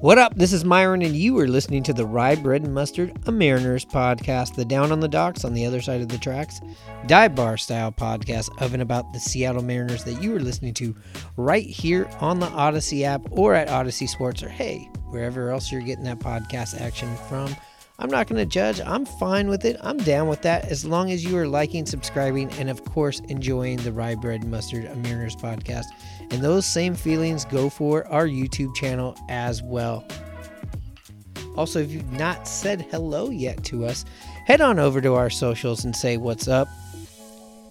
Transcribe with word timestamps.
What 0.00 0.16
up? 0.16 0.34
This 0.34 0.54
is 0.54 0.64
Myron, 0.64 1.02
and 1.02 1.14
you 1.14 1.38
are 1.40 1.46
listening 1.46 1.82
to 1.82 1.92
the 1.92 2.06
Rye 2.06 2.34
Bread 2.34 2.62
and 2.62 2.72
Mustard, 2.72 3.18
a 3.26 3.32
Mariners 3.32 3.84
podcast, 3.84 4.54
the 4.54 4.64
down 4.64 4.92
on 4.92 5.00
the 5.00 5.08
docks 5.08 5.44
on 5.44 5.52
the 5.52 5.66
other 5.66 5.82
side 5.82 6.00
of 6.00 6.08
the 6.08 6.16
tracks, 6.16 6.62
dive 7.06 7.34
bar 7.34 7.58
style 7.58 7.92
podcast 7.92 8.48
of 8.62 8.72
and 8.72 8.82
about 8.82 9.12
the 9.12 9.20
Seattle 9.20 9.62
Mariners 9.62 10.02
that 10.04 10.22
you 10.22 10.34
are 10.34 10.40
listening 10.40 10.72
to 10.72 10.96
right 11.36 11.66
here 11.66 12.08
on 12.18 12.40
the 12.40 12.46
Audacy 12.46 13.02
app 13.02 13.20
or 13.30 13.52
at 13.52 13.68
Audacy 13.68 14.08
Sports 14.08 14.42
or 14.42 14.48
hey, 14.48 14.88
wherever 15.10 15.50
else 15.50 15.70
you're 15.70 15.82
getting 15.82 16.04
that 16.04 16.18
podcast 16.18 16.80
action 16.80 17.14
from. 17.28 17.54
I'm 18.00 18.08
not 18.08 18.28
going 18.28 18.38
to 18.38 18.46
judge. 18.46 18.80
I'm 18.80 19.04
fine 19.04 19.48
with 19.48 19.66
it. 19.66 19.76
I'm 19.82 19.98
down 19.98 20.26
with 20.26 20.40
that 20.40 20.64
as 20.70 20.86
long 20.86 21.10
as 21.10 21.22
you 21.22 21.36
are 21.36 21.46
liking, 21.46 21.84
subscribing, 21.84 22.50
and 22.52 22.70
of 22.70 22.82
course, 22.86 23.20
enjoying 23.28 23.76
the 23.76 23.92
Rye 23.92 24.14
Bread 24.14 24.42
Mustard, 24.44 24.86
a 24.86 24.96
Mariners 24.96 25.36
podcast. 25.36 25.84
And 26.30 26.42
those 26.42 26.64
same 26.64 26.94
feelings 26.94 27.44
go 27.44 27.68
for 27.68 28.06
our 28.06 28.26
YouTube 28.26 28.74
channel 28.74 29.14
as 29.28 29.62
well. 29.62 30.06
Also, 31.56 31.80
if 31.80 31.90
you've 31.90 32.12
not 32.12 32.48
said 32.48 32.86
hello 32.90 33.28
yet 33.28 33.62
to 33.64 33.84
us, 33.84 34.06
head 34.46 34.62
on 34.62 34.78
over 34.78 35.02
to 35.02 35.14
our 35.14 35.28
socials 35.28 35.84
and 35.84 35.94
say 35.94 36.16
what's 36.16 36.48
up. 36.48 36.68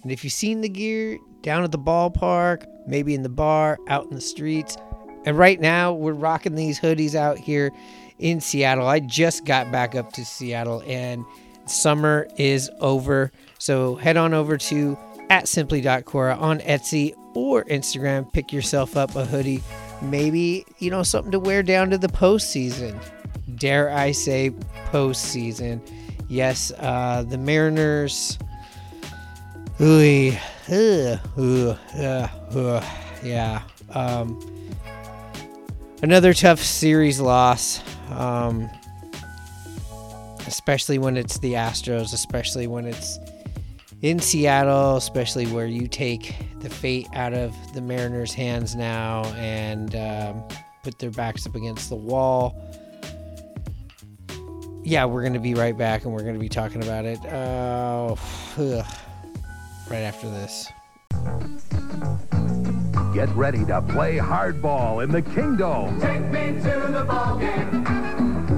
And 0.04 0.12
if 0.12 0.22
you've 0.22 0.32
seen 0.32 0.60
the 0.60 0.68
gear 0.68 1.18
down 1.42 1.64
at 1.64 1.72
the 1.72 1.78
ballpark, 1.78 2.66
maybe 2.86 3.16
in 3.16 3.24
the 3.24 3.28
bar, 3.28 3.78
out 3.88 4.04
in 4.04 4.14
the 4.14 4.20
streets, 4.20 4.76
and 5.24 5.36
right 5.36 5.60
now 5.60 5.92
we're 5.92 6.12
rocking 6.12 6.54
these 6.54 6.78
hoodies 6.78 7.16
out 7.16 7.36
here 7.36 7.72
in 8.20 8.40
Seattle. 8.40 8.86
I 8.86 9.00
just 9.00 9.44
got 9.44 9.72
back 9.72 9.94
up 9.94 10.12
to 10.12 10.24
Seattle 10.24 10.82
and 10.86 11.24
summer 11.66 12.28
is 12.36 12.70
over. 12.80 13.32
So 13.58 13.96
head 13.96 14.16
on 14.16 14.34
over 14.34 14.56
to 14.56 14.98
at 15.30 15.48
simply.cora 15.48 16.36
on 16.36 16.60
Etsy 16.60 17.14
or 17.34 17.64
Instagram. 17.64 18.32
Pick 18.32 18.52
yourself 18.52 18.96
up 18.96 19.14
a 19.16 19.24
hoodie. 19.24 19.62
Maybe, 20.02 20.64
you 20.78 20.90
know, 20.90 21.02
something 21.02 21.32
to 21.32 21.38
wear 21.40 21.62
down 21.62 21.90
to 21.90 21.98
the 21.98 22.08
postseason. 22.08 22.98
Dare 23.56 23.90
I 23.90 24.12
say 24.12 24.50
postseason. 24.86 25.80
Yes, 26.28 26.72
uh, 26.78 27.24
the 27.28 27.38
Mariners. 27.38 28.38
Ooh, 29.80 30.32
yeah. 33.22 33.62
Um, 33.90 34.49
another 36.02 36.34
tough 36.34 36.60
series 36.60 37.20
loss. 37.20 37.80
Um, 38.10 38.68
especially 40.46 40.98
when 40.98 41.16
it's 41.16 41.38
the 41.38 41.52
Astros, 41.52 42.12
especially 42.12 42.66
when 42.66 42.84
it's 42.84 43.18
in 44.02 44.18
Seattle, 44.18 44.96
especially 44.96 45.46
where 45.46 45.66
you 45.66 45.86
take 45.86 46.34
the 46.60 46.68
fate 46.68 47.06
out 47.14 47.32
of 47.34 47.54
the 47.74 47.80
Mariners' 47.80 48.32
hands 48.32 48.74
now 48.74 49.24
and 49.36 49.94
um, 49.94 50.42
put 50.82 50.98
their 50.98 51.10
backs 51.10 51.46
up 51.46 51.54
against 51.54 51.88
the 51.88 51.96
wall. 51.96 52.60
Yeah, 54.82 55.04
we're 55.04 55.20
going 55.20 55.34
to 55.34 55.38
be 55.38 55.54
right 55.54 55.76
back 55.76 56.04
and 56.04 56.12
we're 56.12 56.22
going 56.22 56.34
to 56.34 56.40
be 56.40 56.48
talking 56.48 56.82
about 56.82 57.04
it 57.04 57.24
uh, 57.26 58.16
right 59.88 60.02
after 60.02 60.28
this. 60.30 60.66
Get 63.20 63.36
ready 63.36 63.66
to 63.66 63.82
play 63.82 64.16
hardball 64.16 65.04
in 65.04 65.10
the 65.10 65.20
Kingdome. 65.20 66.00
Take 66.00 66.22
me 66.30 66.58
to 66.62 66.90
the 66.90 67.04
ball 67.04 67.36
game. 67.38 67.84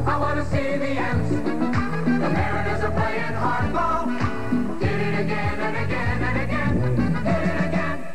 I 0.07 0.17
want 0.17 0.39
to 0.39 0.49
see 0.49 0.77
the 0.77 0.87
Ants. 0.87 1.31
The 1.31 2.31
Mariners 2.31 2.85
are 2.85 2.93
playing 2.93 3.35
hardball. 3.43 4.79
Did 4.79 4.89
it 4.89 5.21
again 5.21 5.59
and 5.59 5.77
again 5.85 6.23
and 6.23 6.43
again. 6.43 7.25
Did 7.25 7.49
it 7.49 7.69
again. 7.71 8.07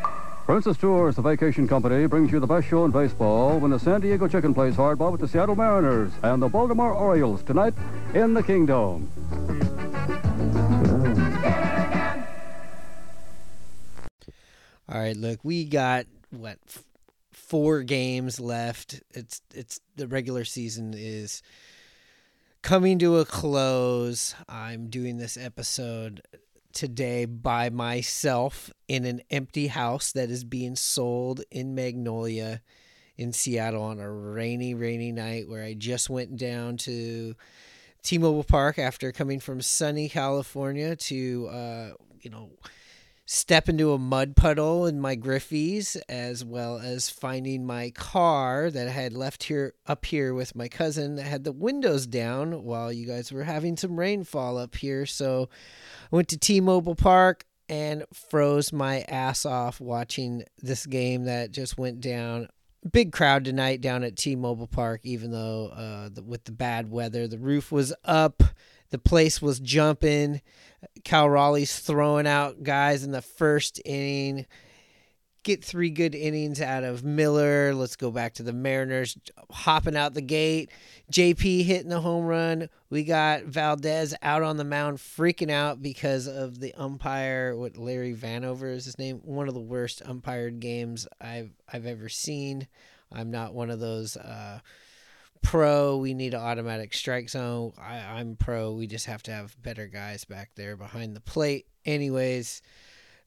Princess 0.46 0.78
Tours, 0.78 1.18
the 1.18 1.22
vacation 1.22 1.68
company, 1.68 2.06
brings 2.06 2.31
you 2.31 2.40
the 2.40 2.47
best 2.47 2.69
show 2.69 2.85
in 2.85 2.91
baseball 2.91 3.59
when 3.59 3.72
the 3.72 3.78
San 3.78 4.00
Diego 4.00 4.29
Chicken 4.29 4.53
plays 4.53 4.75
hardball 4.78 5.12
with 5.12 5.19
the 5.19 5.28
Seattle 5.28 5.58
Mariners 5.58 6.14
and 6.24 6.41
the 6.41 6.47
Baltimore 6.47 6.94
Orioles 6.94 7.44
tonight 7.44 7.74
in 8.14 8.34
the 8.34 8.41
Kingdome. 8.41 9.12
All 14.90 15.02
right, 15.02 15.18
look, 15.18 15.44
we 15.44 15.66
got 15.66 16.06
what 16.31 16.59
f- 16.67 16.83
four 17.31 17.83
games 17.83 18.39
left. 18.39 19.01
It's 19.13 19.41
it's 19.53 19.79
the 19.95 20.07
regular 20.07 20.45
season 20.45 20.93
is 20.95 21.41
coming 22.61 22.99
to 22.99 23.17
a 23.17 23.25
close. 23.25 24.35
I'm 24.49 24.89
doing 24.89 25.17
this 25.17 25.37
episode 25.37 26.21
today 26.73 27.25
by 27.25 27.69
myself 27.69 28.71
in 28.87 29.05
an 29.05 29.21
empty 29.31 29.67
house 29.67 30.11
that 30.11 30.29
is 30.29 30.43
being 30.43 30.75
sold 30.75 31.41
in 31.49 31.73
Magnolia 31.73 32.61
in 33.17 33.33
Seattle 33.33 33.81
on 33.81 33.99
a 33.99 34.11
rainy 34.11 34.73
rainy 34.73 35.11
night 35.11 35.49
where 35.49 35.63
I 35.63 35.73
just 35.73 36.09
went 36.09 36.37
down 36.37 36.77
to 36.77 37.35
T-Mobile 38.03 38.43
Park 38.43 38.77
after 38.77 39.11
coming 39.11 39.39
from 39.39 39.59
sunny 39.61 40.07
California 40.07 40.95
to 40.95 41.47
uh, 41.51 41.89
you 42.21 42.29
know 42.29 42.49
step 43.29 43.67
into 43.67 43.91
a 43.91 43.97
mud 43.97 44.38
puddle 44.38 44.85
in 44.85 45.01
my 45.01 45.13
Griffeys, 45.13 45.97
as 46.07 46.45
well 46.45 46.79
as 46.79 47.09
finding 47.09 47.65
my 47.65 47.89
car 47.91 48.71
that 48.71 48.88
I 48.88 48.91
had 48.91 49.11
left 49.11 49.43
here 49.43 49.73
up 49.85 50.05
here 50.05 50.33
with 50.33 50.55
my 50.55 50.69
cousin 50.69 51.17
that 51.17 51.25
had 51.25 51.43
the 51.43 51.51
windows 51.51 52.07
down 52.07 52.63
while 52.63 52.91
you 52.91 53.05
guys 53.05 53.31
were 53.33 53.43
having 53.43 53.75
some 53.75 53.99
rainfall 53.99 54.57
up 54.57 54.75
here. 54.75 55.05
So 55.05 55.49
I 56.09 56.16
went 56.16 56.29
to 56.29 56.37
T-Mobile 56.37 56.95
Park 56.95 57.45
and 57.67 58.05
froze 58.13 58.71
my 58.71 59.01
ass 59.09 59.45
off 59.45 59.81
watching 59.81 60.43
this 60.59 60.85
game 60.85 61.25
that 61.25 61.51
just 61.51 61.77
went 61.77 61.99
down. 61.99 62.47
Big 62.89 63.11
crowd 63.11 63.43
tonight 63.43 63.81
down 63.81 64.05
at 64.05 64.16
T-Mobile 64.16 64.67
Park, 64.67 65.01
even 65.03 65.31
though 65.31 65.67
uh, 65.75 66.07
the, 66.13 66.23
with 66.23 66.45
the 66.45 66.53
bad 66.53 66.89
weather, 66.89 67.27
the 67.27 67.37
roof 67.37 67.73
was 67.73 67.93
up, 68.05 68.41
the 68.89 68.97
place 68.97 69.41
was 69.41 69.59
jumping. 69.59 70.41
Cal 71.03 71.29
Raleigh's 71.29 71.79
throwing 71.79 72.27
out 72.27 72.63
guys 72.63 73.03
in 73.03 73.11
the 73.11 73.21
first 73.21 73.81
inning. 73.85 74.45
Get 75.43 75.63
three 75.63 75.89
good 75.89 76.13
innings 76.13 76.59
out 76.59 76.83
of 76.83 77.05
Miller. 77.05 77.73
Let's 77.73 77.95
go 77.95 78.11
back 78.11 78.33
to 78.33 78.43
the 78.43 78.51
Mariners 78.51 79.17
hopping 79.49 79.95
out 79.95 80.13
the 80.13 80.21
gate. 80.21 80.69
JP 81.11 81.63
hitting 81.63 81.89
the 81.89 82.01
home 82.01 82.25
run. 82.25 82.67
We 82.89 83.05
got 83.05 83.43
Valdez 83.43 84.13
out 84.21 84.43
on 84.43 84.57
the 84.57 84.66
mound 84.66 84.97
freaking 84.97 85.49
out 85.49 85.81
because 85.81 86.27
of 86.27 86.59
the 86.59 86.73
umpire. 86.73 87.55
What 87.55 87.78
Larry 87.78 88.13
Vanover 88.13 88.73
is 88.73 88.85
his 88.85 88.99
name? 88.99 89.22
One 89.23 89.47
of 89.47 89.53
the 89.53 89.61
worst 89.61 90.02
umpired 90.05 90.59
games 90.59 91.07
I've 91.22 91.52
I've 91.72 91.85
ever 91.85 92.09
seen. 92.09 92.67
I'm 93.11 93.31
not 93.31 93.53
one 93.53 93.69
of 93.69 93.79
those. 93.79 94.17
Uh, 94.17 94.59
pro. 95.41 95.97
We 95.97 96.13
need 96.13 96.34
an 96.34 96.41
automatic 96.41 96.93
strike 96.93 97.29
zone. 97.29 97.73
I, 97.78 97.97
I'm 97.97 98.35
pro. 98.35 98.73
We 98.73 98.87
just 98.87 99.05
have 99.05 99.23
to 99.23 99.31
have 99.31 99.61
better 99.61 99.87
guys 99.87 100.25
back 100.25 100.51
there 100.55 100.75
behind 100.78 101.16
the 101.16 101.22
plate. 101.22 101.67
Anyways, 101.85 102.61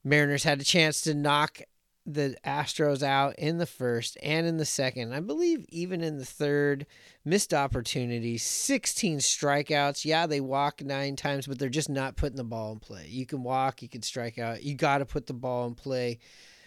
Mariners 0.03 0.43
had 0.43 0.61
a 0.61 0.65
chance 0.65 1.01
to 1.01 1.13
knock 1.13 1.61
the 2.05 2.35
Astros 2.45 3.03
out 3.03 3.35
in 3.37 3.57
the 3.57 3.65
first 3.65 4.17
and 4.23 4.47
in 4.47 4.57
the 4.57 4.65
second. 4.65 5.13
I 5.13 5.19
believe 5.19 5.65
even 5.69 6.01
in 6.01 6.17
the 6.17 6.25
third, 6.25 6.87
missed 7.23 7.53
opportunities, 7.53 8.43
16 8.43 9.19
strikeouts. 9.19 10.05
Yeah, 10.05 10.25
they 10.25 10.41
walk 10.41 10.81
nine 10.81 11.15
times, 11.15 11.47
but 11.47 11.59
they're 11.59 11.69
just 11.69 11.89
not 11.89 12.15
putting 12.15 12.37
the 12.37 12.43
ball 12.43 12.73
in 12.73 12.79
play. 12.79 13.07
You 13.07 13.25
can 13.25 13.43
walk, 13.43 13.81
you 13.81 13.89
can 13.89 14.01
strike 14.01 14.39
out. 14.39 14.63
You 14.63 14.75
got 14.75 14.97
to 14.97 15.05
put 15.05 15.27
the 15.27 15.33
ball 15.33 15.67
in 15.67 15.75
play. 15.75 16.19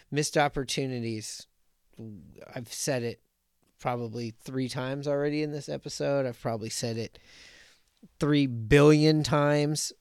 Missed 0.09 0.37
opportunities. 0.37 1.47
I've 2.53 2.71
said 2.71 3.03
it 3.03 3.19
probably 3.85 4.33
three 4.43 4.67
times 4.67 5.07
already 5.07 5.43
in 5.43 5.51
this 5.51 5.69
episode. 5.69 6.25
I've 6.25 6.41
probably 6.41 6.71
said 6.71 6.97
it 6.97 7.19
three 8.19 8.47
billion 8.47 9.21
times. 9.21 9.93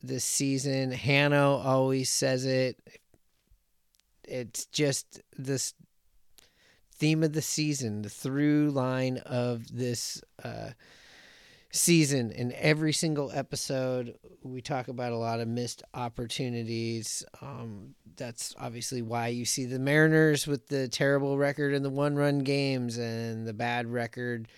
this 0.00 0.24
season. 0.24 0.92
Hanno 0.92 1.56
always 1.56 2.08
says 2.08 2.46
it. 2.46 2.78
It's 4.22 4.66
just 4.66 5.22
this 5.36 5.74
theme 6.94 7.24
of 7.24 7.32
the 7.32 7.42
season, 7.42 8.02
the 8.02 8.08
through 8.08 8.70
line 8.70 9.18
of 9.26 9.76
this 9.76 10.22
uh, 10.44 10.70
season. 11.76 12.32
In 12.32 12.52
every 12.52 12.92
single 12.92 13.30
episode, 13.32 14.16
we 14.42 14.60
talk 14.60 14.88
about 14.88 15.12
a 15.12 15.16
lot 15.16 15.40
of 15.40 15.48
missed 15.48 15.82
opportunities. 15.94 17.24
Um, 17.40 17.94
that's 18.16 18.54
obviously 18.58 19.02
why 19.02 19.28
you 19.28 19.44
see 19.44 19.66
the 19.66 19.78
Mariners 19.78 20.46
with 20.46 20.68
the 20.68 20.88
terrible 20.88 21.38
record 21.38 21.74
in 21.74 21.82
the 21.82 21.90
one 21.90 22.16
run 22.16 22.40
games 22.40 22.96
and 22.96 23.46
the 23.46 23.52
bad 23.52 23.86
record 23.86 24.48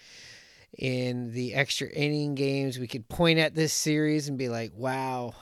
in 0.78 1.32
the 1.32 1.54
extra 1.54 1.88
inning 1.88 2.34
games. 2.34 2.78
We 2.78 2.86
could 2.86 3.08
point 3.08 3.38
at 3.38 3.54
this 3.54 3.72
series 3.72 4.28
and 4.28 4.38
be 4.38 4.48
like, 4.48 4.72
wow, 4.74 5.34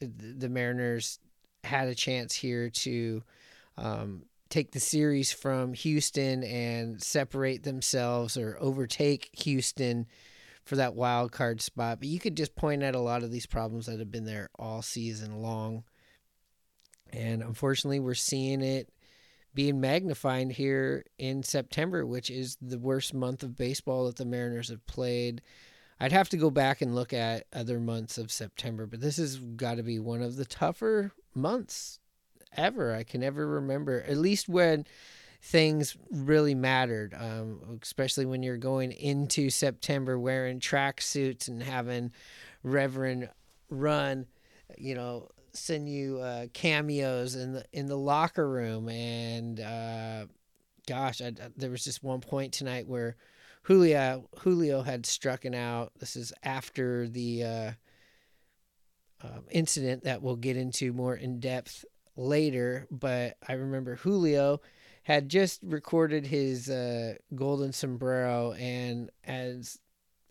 the 0.00 0.48
Mariners 0.48 1.18
had 1.62 1.88
a 1.88 1.94
chance 1.94 2.34
here 2.34 2.68
to 2.68 3.22
um, 3.78 4.24
take 4.50 4.72
the 4.72 4.80
series 4.80 5.32
from 5.32 5.72
Houston 5.74 6.44
and 6.44 7.02
separate 7.02 7.62
themselves 7.62 8.36
or 8.36 8.56
overtake 8.60 9.30
Houston 9.32 10.06
for 10.64 10.76
that 10.76 10.94
wild 10.94 11.32
card 11.32 11.60
spot. 11.60 12.00
But 12.00 12.08
you 12.08 12.18
could 12.18 12.36
just 12.36 12.56
point 12.56 12.82
at 12.82 12.94
a 12.94 13.00
lot 13.00 13.22
of 13.22 13.30
these 13.30 13.46
problems 13.46 13.86
that 13.86 13.98
have 13.98 14.10
been 14.10 14.24
there 14.24 14.48
all 14.58 14.82
season 14.82 15.42
long. 15.42 15.84
And 17.12 17.42
unfortunately, 17.42 18.00
we're 18.00 18.14
seeing 18.14 18.62
it 18.62 18.88
being 19.54 19.80
magnified 19.80 20.52
here 20.52 21.04
in 21.16 21.42
September, 21.42 22.04
which 22.04 22.28
is 22.28 22.56
the 22.60 22.78
worst 22.78 23.14
month 23.14 23.42
of 23.42 23.56
baseball 23.56 24.06
that 24.06 24.16
the 24.16 24.24
Mariners 24.24 24.68
have 24.68 24.84
played. 24.86 25.40
I'd 26.00 26.12
have 26.12 26.28
to 26.30 26.36
go 26.36 26.50
back 26.50 26.82
and 26.82 26.94
look 26.94 27.12
at 27.12 27.46
other 27.52 27.78
months 27.78 28.18
of 28.18 28.32
September, 28.32 28.86
but 28.86 29.00
this 29.00 29.18
has 29.18 29.36
got 29.36 29.76
to 29.76 29.84
be 29.84 30.00
one 30.00 30.22
of 30.22 30.34
the 30.34 30.44
tougher 30.44 31.12
months 31.34 32.00
ever. 32.56 32.92
I 32.92 33.04
can 33.04 33.22
ever 33.22 33.46
remember, 33.46 34.02
at 34.02 34.16
least 34.16 34.48
when 34.48 34.86
things 35.44 35.94
really 36.10 36.54
mattered, 36.54 37.14
um, 37.20 37.78
especially 37.82 38.24
when 38.24 38.42
you're 38.42 38.56
going 38.56 38.92
into 38.92 39.50
September 39.50 40.18
wearing 40.18 40.58
track 40.58 41.02
suits 41.02 41.48
and 41.48 41.62
having 41.62 42.10
Reverend 42.62 43.28
run, 43.68 44.26
you 44.78 44.94
know, 44.94 45.28
send 45.52 45.86
you 45.86 46.18
uh, 46.18 46.46
cameos 46.54 47.34
in 47.34 47.52
the 47.52 47.64
in 47.74 47.86
the 47.86 47.96
locker 47.96 48.48
room. 48.48 48.88
And 48.88 49.60
uh, 49.60 50.26
gosh 50.88 51.20
I, 51.20 51.32
there 51.58 51.70
was 51.70 51.84
just 51.84 52.02
one 52.02 52.20
point 52.20 52.54
tonight 52.54 52.88
where 52.88 53.16
Julio 53.64 54.30
Julio 54.38 54.80
had 54.80 55.04
struck 55.04 55.44
out. 55.44 55.92
This 56.00 56.16
is 56.16 56.32
after 56.42 57.06
the 57.06 57.44
uh, 57.44 57.70
um, 59.22 59.44
incident 59.50 60.04
that 60.04 60.22
we'll 60.22 60.36
get 60.36 60.56
into 60.56 60.94
more 60.94 61.14
in 61.14 61.38
depth 61.38 61.84
later. 62.16 62.86
But 62.90 63.36
I 63.46 63.52
remember 63.52 63.96
Julio 63.96 64.62
had 65.04 65.28
just 65.28 65.60
recorded 65.62 66.26
his 66.26 66.68
uh, 66.68 67.14
golden 67.34 67.72
sombrero 67.72 68.52
and 68.52 69.10
as 69.24 69.78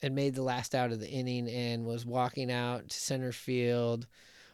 and 0.01 0.13
made 0.13 0.35
the 0.35 0.43
last 0.43 0.75
out 0.75 0.91
of 0.91 0.99
the 0.99 1.09
inning 1.09 1.47
and 1.47 1.85
was 1.85 2.05
walking 2.05 2.51
out 2.51 2.89
to 2.89 2.99
center 2.99 3.31
field 3.31 4.05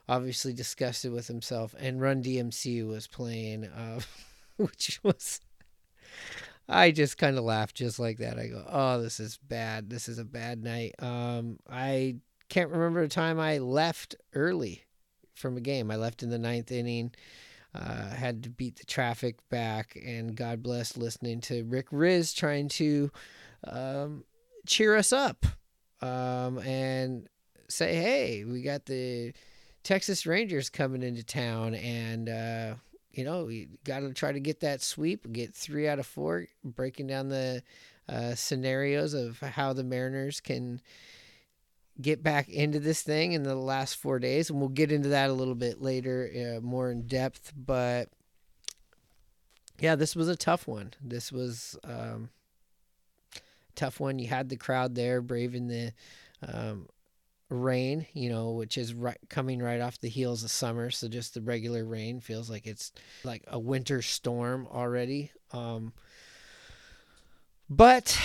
obviously 0.10 0.52
disgusted 0.52 1.14
with 1.14 1.28
himself, 1.28 1.76
and 1.80 2.02
Run 2.02 2.24
DMC 2.24 2.86
was 2.86 3.08
playing, 3.08 3.66
uh, 3.66 4.00
which 4.58 5.00
was. 5.04 5.40
I 6.68 6.92
just 6.92 7.18
kind 7.18 7.38
of 7.38 7.44
laughed 7.44 7.76
just 7.76 8.00
like 8.00 8.18
that. 8.18 8.38
I 8.38 8.48
go, 8.48 8.64
"Oh, 8.68 9.02
this 9.02 9.20
is 9.20 9.38
bad. 9.38 9.90
This 9.90 10.10
is 10.10 10.18
a 10.20 10.26
bad 10.26 10.64
night." 10.64 10.96
Um, 11.00 11.60
I 11.70 12.18
can't 12.50 12.72
remember 12.72 13.02
a 13.02 13.08
time 13.08 13.40
I 13.40 13.60
left 13.60 14.16
early 14.34 14.84
from 15.36 15.56
a 15.58 15.62
game. 15.62 15.90
I 15.90 15.96
left 15.96 16.22
in 16.22 16.30
the 16.30 16.40
ninth 16.40 16.72
inning. 16.72 17.12
Uh, 17.76 18.10
had 18.10 18.42
to 18.44 18.50
beat 18.50 18.78
the 18.78 18.86
traffic 18.86 19.38
back, 19.50 19.96
and 20.04 20.36
God 20.36 20.64
bless 20.64 20.98
listening 20.98 21.40
to 21.42 21.64
Rick 21.66 21.92
Rizzs 21.92 22.36
trying 22.36 22.68
to 22.70 23.12
um, 23.64 24.24
cheer 24.66 24.96
us 24.96 25.14
up 25.14 25.46
um, 26.02 26.58
and 26.60 27.28
say, 27.68 27.96
"Hey, 27.96 28.44
we 28.44 28.64
got 28.64 28.86
the 28.86 29.34
Texas 29.84 30.26
Rangers 30.26 30.70
coming 30.70 31.04
into 31.04 31.24
town, 31.24 31.76
and 31.76 32.28
uh, 32.28 32.74
you 33.12 33.24
know 33.24 33.48
you 33.50 33.68
got 33.84 34.00
to 34.00 34.14
try 34.14 34.32
to 34.32 34.40
get 34.40 34.62
that 34.62 34.82
sweep, 34.82 35.32
get 35.32 35.54
three 35.54 35.88
out 35.88 36.00
of 36.00 36.08
four, 36.08 36.48
breaking 36.64 37.06
down 37.06 37.30
the 37.30 37.62
uh, 38.08 38.34
scenarios 38.36 39.14
of 39.14 39.40
how 39.40 39.74
the 39.74 39.84
Mariners 39.84 40.40
can 40.40 40.82
get 42.02 42.24
back 42.24 42.50
into 42.50 42.80
this 42.80 43.02
thing 43.02 43.34
in 43.34 43.44
the 43.44 43.56
last 43.56 43.96
four 43.96 44.20
days, 44.20 44.50
and 44.50 44.60
we'll 44.60 44.70
get 44.70 44.92
into 44.92 45.10
that 45.10 45.30
a 45.30 45.34
little 45.34 45.56
bit 45.56 45.82
later, 45.82 46.58
uh, 46.58 46.62
more 46.62 46.92
in 46.92 47.08
depth. 47.08 47.54
But 47.56 48.10
yeah, 49.80 49.96
this 49.96 50.16
was 50.16 50.28
a 50.28 50.36
tough 50.36 50.68
one. 50.68 50.94
This 51.02 51.32
was 51.32 51.78
um, 51.84 52.30
tough 53.76 54.00
one. 54.00 54.20
You 54.20 54.28
had 54.28 54.50
the 54.50 54.58
crowd 54.58 54.96
there, 54.96 55.22
braving 55.22 55.68
the 55.68 55.94
um, 56.48 56.88
rain, 57.50 58.06
you 58.14 58.30
know, 58.30 58.52
which 58.52 58.78
is 58.78 58.94
right, 58.94 59.18
coming 59.30 59.60
right 59.62 59.82
off 59.82 60.00
the 60.00 60.10
heels 60.10 60.44
of 60.44 60.52
summer. 60.52 60.92
So 60.92 61.08
just 61.08 61.34
the 61.34 61.42
regular 61.42 61.84
rain 61.86 62.20
feels 62.20 62.50
like 62.50 62.68
it's 62.68 62.92
like 63.24 63.44
a 63.48 63.60
winter 63.60 64.02
storm 64.02 64.68
already. 64.72 65.32
Um, 65.52 65.94
but 67.70 68.20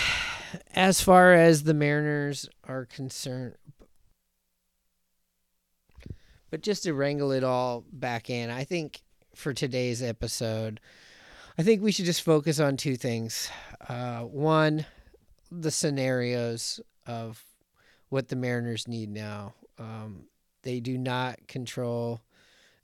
as 0.73 1.01
far 1.01 1.33
as 1.33 1.63
the 1.63 1.73
Mariners 1.73 2.49
are 2.63 2.85
concerned, 2.85 3.55
but 6.49 6.61
just 6.61 6.83
to 6.83 6.93
wrangle 6.93 7.31
it 7.31 7.43
all 7.43 7.83
back 7.91 8.29
in, 8.29 8.49
I 8.49 8.63
think 8.63 9.01
for 9.35 9.53
today's 9.53 10.01
episode, 10.01 10.79
I 11.57 11.63
think 11.63 11.81
we 11.81 11.91
should 11.91 12.05
just 12.05 12.21
focus 12.21 12.59
on 12.59 12.77
two 12.77 12.95
things. 12.95 13.49
Uh, 13.87 14.21
one, 14.21 14.85
the 15.51 15.71
scenarios 15.71 16.79
of 17.05 17.43
what 18.09 18.27
the 18.27 18.35
Mariners 18.35 18.87
need 18.87 19.09
now. 19.09 19.53
Um, 19.77 20.25
they 20.63 20.79
do 20.79 20.97
not 20.97 21.47
control 21.47 22.21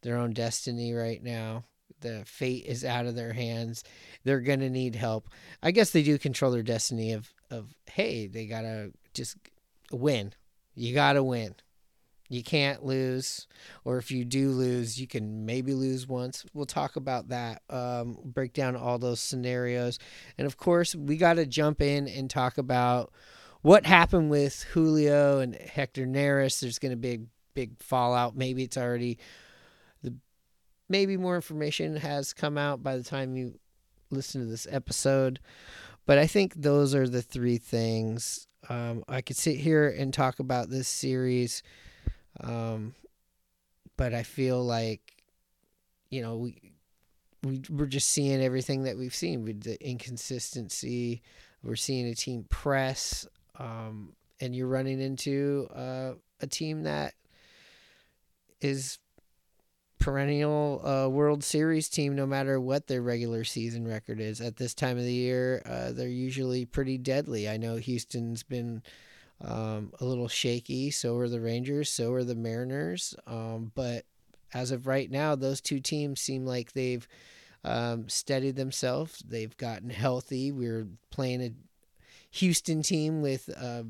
their 0.02 0.18
own 0.18 0.34
destiny 0.34 0.94
right 0.94 1.22
now. 1.24 1.64
The 2.01 2.24
fate 2.25 2.65
is 2.65 2.83
out 2.83 3.06
of 3.06 3.15
their 3.15 3.33
hands. 3.33 3.83
They're 4.24 4.42
gonna 4.42 4.69
need 4.69 4.95
help. 4.95 5.30
I 5.63 5.71
guess 5.71 5.92
they 5.92 6.03
do 6.03 6.18
control 6.18 6.51
their 6.51 6.63
destiny 6.63 7.13
of 7.13 7.33
of 7.50 7.74
hey, 7.89 8.27
they 8.27 8.45
gotta 8.45 8.92
just 9.13 9.38
win. 9.92 10.33
You 10.75 10.94
gotta 10.94 11.24
win. 11.24 11.56
You 12.31 12.44
can't 12.44 12.86
lose, 12.86 13.45
or 13.83 13.98
if 13.98 14.09
you 14.09 14.24
do 14.24 14.51
lose, 14.51 14.98
you 14.98 15.06
can 15.06 15.45
maybe 15.45 15.74
lose 15.74 16.07
once. 16.07 16.45
We'll 16.54 16.66
talk 16.66 16.95
about 16.95 17.28
that. 17.28 17.61
Um, 17.69 18.19
break 18.23 18.54
down 18.54 18.78
all 18.78 18.97
those 18.97 19.19
scenarios, 19.19 19.99
and 20.37 20.47
of 20.47 20.56
course, 20.56 20.95
we 20.95 21.18
got 21.18 21.33
to 21.33 21.45
jump 21.45 21.81
in 21.81 22.07
and 22.07 22.30
talk 22.30 22.57
about 22.57 23.11
what 23.64 23.85
happened 23.85 24.30
with 24.30 24.64
Julio 24.71 25.40
and 25.40 25.56
Hector 25.56 26.06
Neris. 26.06 26.61
There's 26.61 26.80
to 26.80 26.95
be 26.95 27.14
a 27.16 27.19
big 27.54 27.83
fallout. 27.83 28.37
Maybe 28.37 28.64
it's 28.64 28.78
already 28.78 29.19
maybe 30.92 31.18
more 31.18 31.36
information 31.36 31.95
has 31.95 32.33
come 32.33 32.57
out 32.57 32.83
by 32.83 32.98
the 32.98 33.04
time 33.04 33.36
you 33.36 33.57
listen 34.10 34.42
to 34.42 34.48
this 34.48 34.68
episode. 34.69 35.40
But 36.06 36.18
I 36.18 36.28
think 36.28 36.54
those 36.56 36.94
are 36.94 37.07
the 37.07 37.21
three 37.21 37.57
things. 37.57 38.45
Um, 38.69 39.04
I 39.07 39.21
could 39.21 39.38
sit 39.38 39.56
here 39.56 39.88
and 39.88 40.14
talk 40.14 40.40
about 40.40 40.69
this 40.69 40.88
series, 40.88 41.64
um, 42.42 42.94
but 43.98 44.14
I 44.14 44.24
feel 44.24 44.64
like 44.64 45.24
you 46.10 46.21
know 46.21 46.36
we 46.38 46.74
we 47.44 47.62
we're 47.69 47.86
just 47.86 48.10
seeing 48.10 48.42
everything 48.42 48.83
that 48.83 48.98
we've 48.98 49.16
seen 49.16 49.44
with 49.44 49.64
the 49.64 49.83
inconsistency. 49.83 51.21
We're 51.64 51.76
seeing 51.76 52.07
a 52.07 52.16
team 52.16 52.45
press 52.50 53.26
um, 53.57 54.14
and 54.40 54.56
you're 54.56 54.68
running 54.68 55.00
into 55.00 55.68
uh, 55.74 56.14
a 56.42 56.48
team 56.48 56.83
that 56.83 57.14
is 58.60 58.98
perennial 60.02 60.86
uh, 60.86 61.08
World 61.08 61.44
Series 61.44 61.88
team, 61.88 62.16
no 62.16 62.26
matter 62.26 62.60
what 62.60 62.88
their 62.88 63.02
regular 63.02 63.44
season 63.44 63.88
record 63.88 64.20
is. 64.20 64.42
At 64.42 64.58
this 64.58 64.74
time 64.74 64.98
of 64.98 65.04
the 65.04 65.14
year, 65.14 65.62
uh, 65.66 65.92
they're 65.92 66.10
usually 66.10 66.66
pretty 66.66 66.98
deadly. 66.98 67.48
I 67.48 67.58
know 67.58 67.78
Houston's 67.78 68.44
been 68.44 68.81
um, 69.40 69.94
a 70.00 70.06
little 70.06 70.28
shaky. 70.28 70.92
So 70.92 71.16
are 71.18 71.30
the 71.30 71.40
Rangers. 71.40 71.90
So 71.90 72.12
are 72.14 72.24
the 72.24 72.36
Mariners. 72.36 73.16
Um, 73.26 73.72
but 73.76 74.06
as 74.54 74.72
of 74.72 74.88
right 74.88 75.10
now, 75.10 75.36
those 75.36 75.62
two 75.62 75.80
teams 75.80 76.20
seem 76.20 76.46
like 76.46 76.74
they've 76.74 77.08
um, 77.64 78.10
steadied 78.10 78.56
themselves. 78.56 79.24
They've 79.28 79.56
gotten 79.56 79.90
healthy. 79.90 80.52
We're 80.52 80.88
playing 81.12 81.42
a 81.42 81.52
Houston 82.31 82.81
team 82.81 83.22
with 83.22 83.50
uh, 83.56 83.84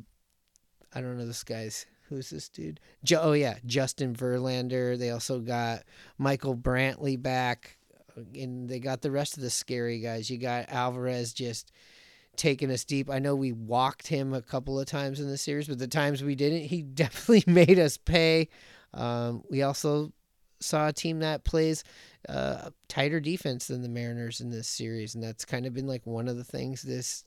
I 0.94 1.00
don't 1.00 1.18
know 1.18 1.26
this 1.26 1.44
guy's 1.44 1.86
who's 2.12 2.30
this 2.30 2.50
dude? 2.50 2.80
Jo- 3.04 3.22
oh 3.24 3.34
yeah, 3.34 3.58
Justin 3.66 4.14
Verlander. 4.16 5.00
They 5.00 5.10
also 5.10 5.40
got 5.40 5.84
Michael 6.18 6.56
Brantley 6.56 7.20
back, 7.20 7.78
and 8.36 8.70
they 8.70 8.80
got 8.80 9.02
the 9.02 9.12
rest 9.12 9.38
of 9.38 9.44
the 9.44 9.50
scary 9.50 10.00
guys. 10.00 10.30
You 10.30 10.38
got 10.38 10.70
Alvarez 10.70 11.34
just 11.34 11.72
taking 12.36 12.70
us 12.70 12.84
deep. 12.84 13.10
I 13.10 13.20
know 13.20 13.36
we 13.36 13.52
walked 13.52 14.08
him 14.08 14.34
a 14.34 14.42
couple 14.42 14.80
of 14.80 14.86
times 14.86 15.20
in 15.20 15.28
the 15.28 15.38
series, 15.38 15.68
but 15.68 15.80
the 15.80 15.88
times 15.88 16.24
we 16.24 16.36
didn't, 16.36 16.64
he 16.66 16.82
definitely 16.82 17.52
made 17.52 17.80
us 17.80 17.98
pay. 17.98 18.50
Um, 18.94 19.44
we 19.50 19.64
also 19.64 20.12
saw 20.60 20.88
a 20.90 20.94
team 20.94 21.20
that 21.20 21.44
plays 21.44 21.84
uh, 22.30 22.70
tighter 22.88 23.20
defense 23.20 23.68
than 23.68 23.82
the 23.82 23.90
Mariners 23.90 24.42
in 24.42 24.50
this 24.50 24.68
series, 24.68 25.16
and 25.16 25.24
that's 25.24 25.46
kind 25.46 25.66
of 25.66 25.74
been 25.74 25.88
like 25.88 26.06
one 26.06 26.28
of 26.28 26.38
the 26.38 26.44
things 26.44 26.82
this 26.82 27.24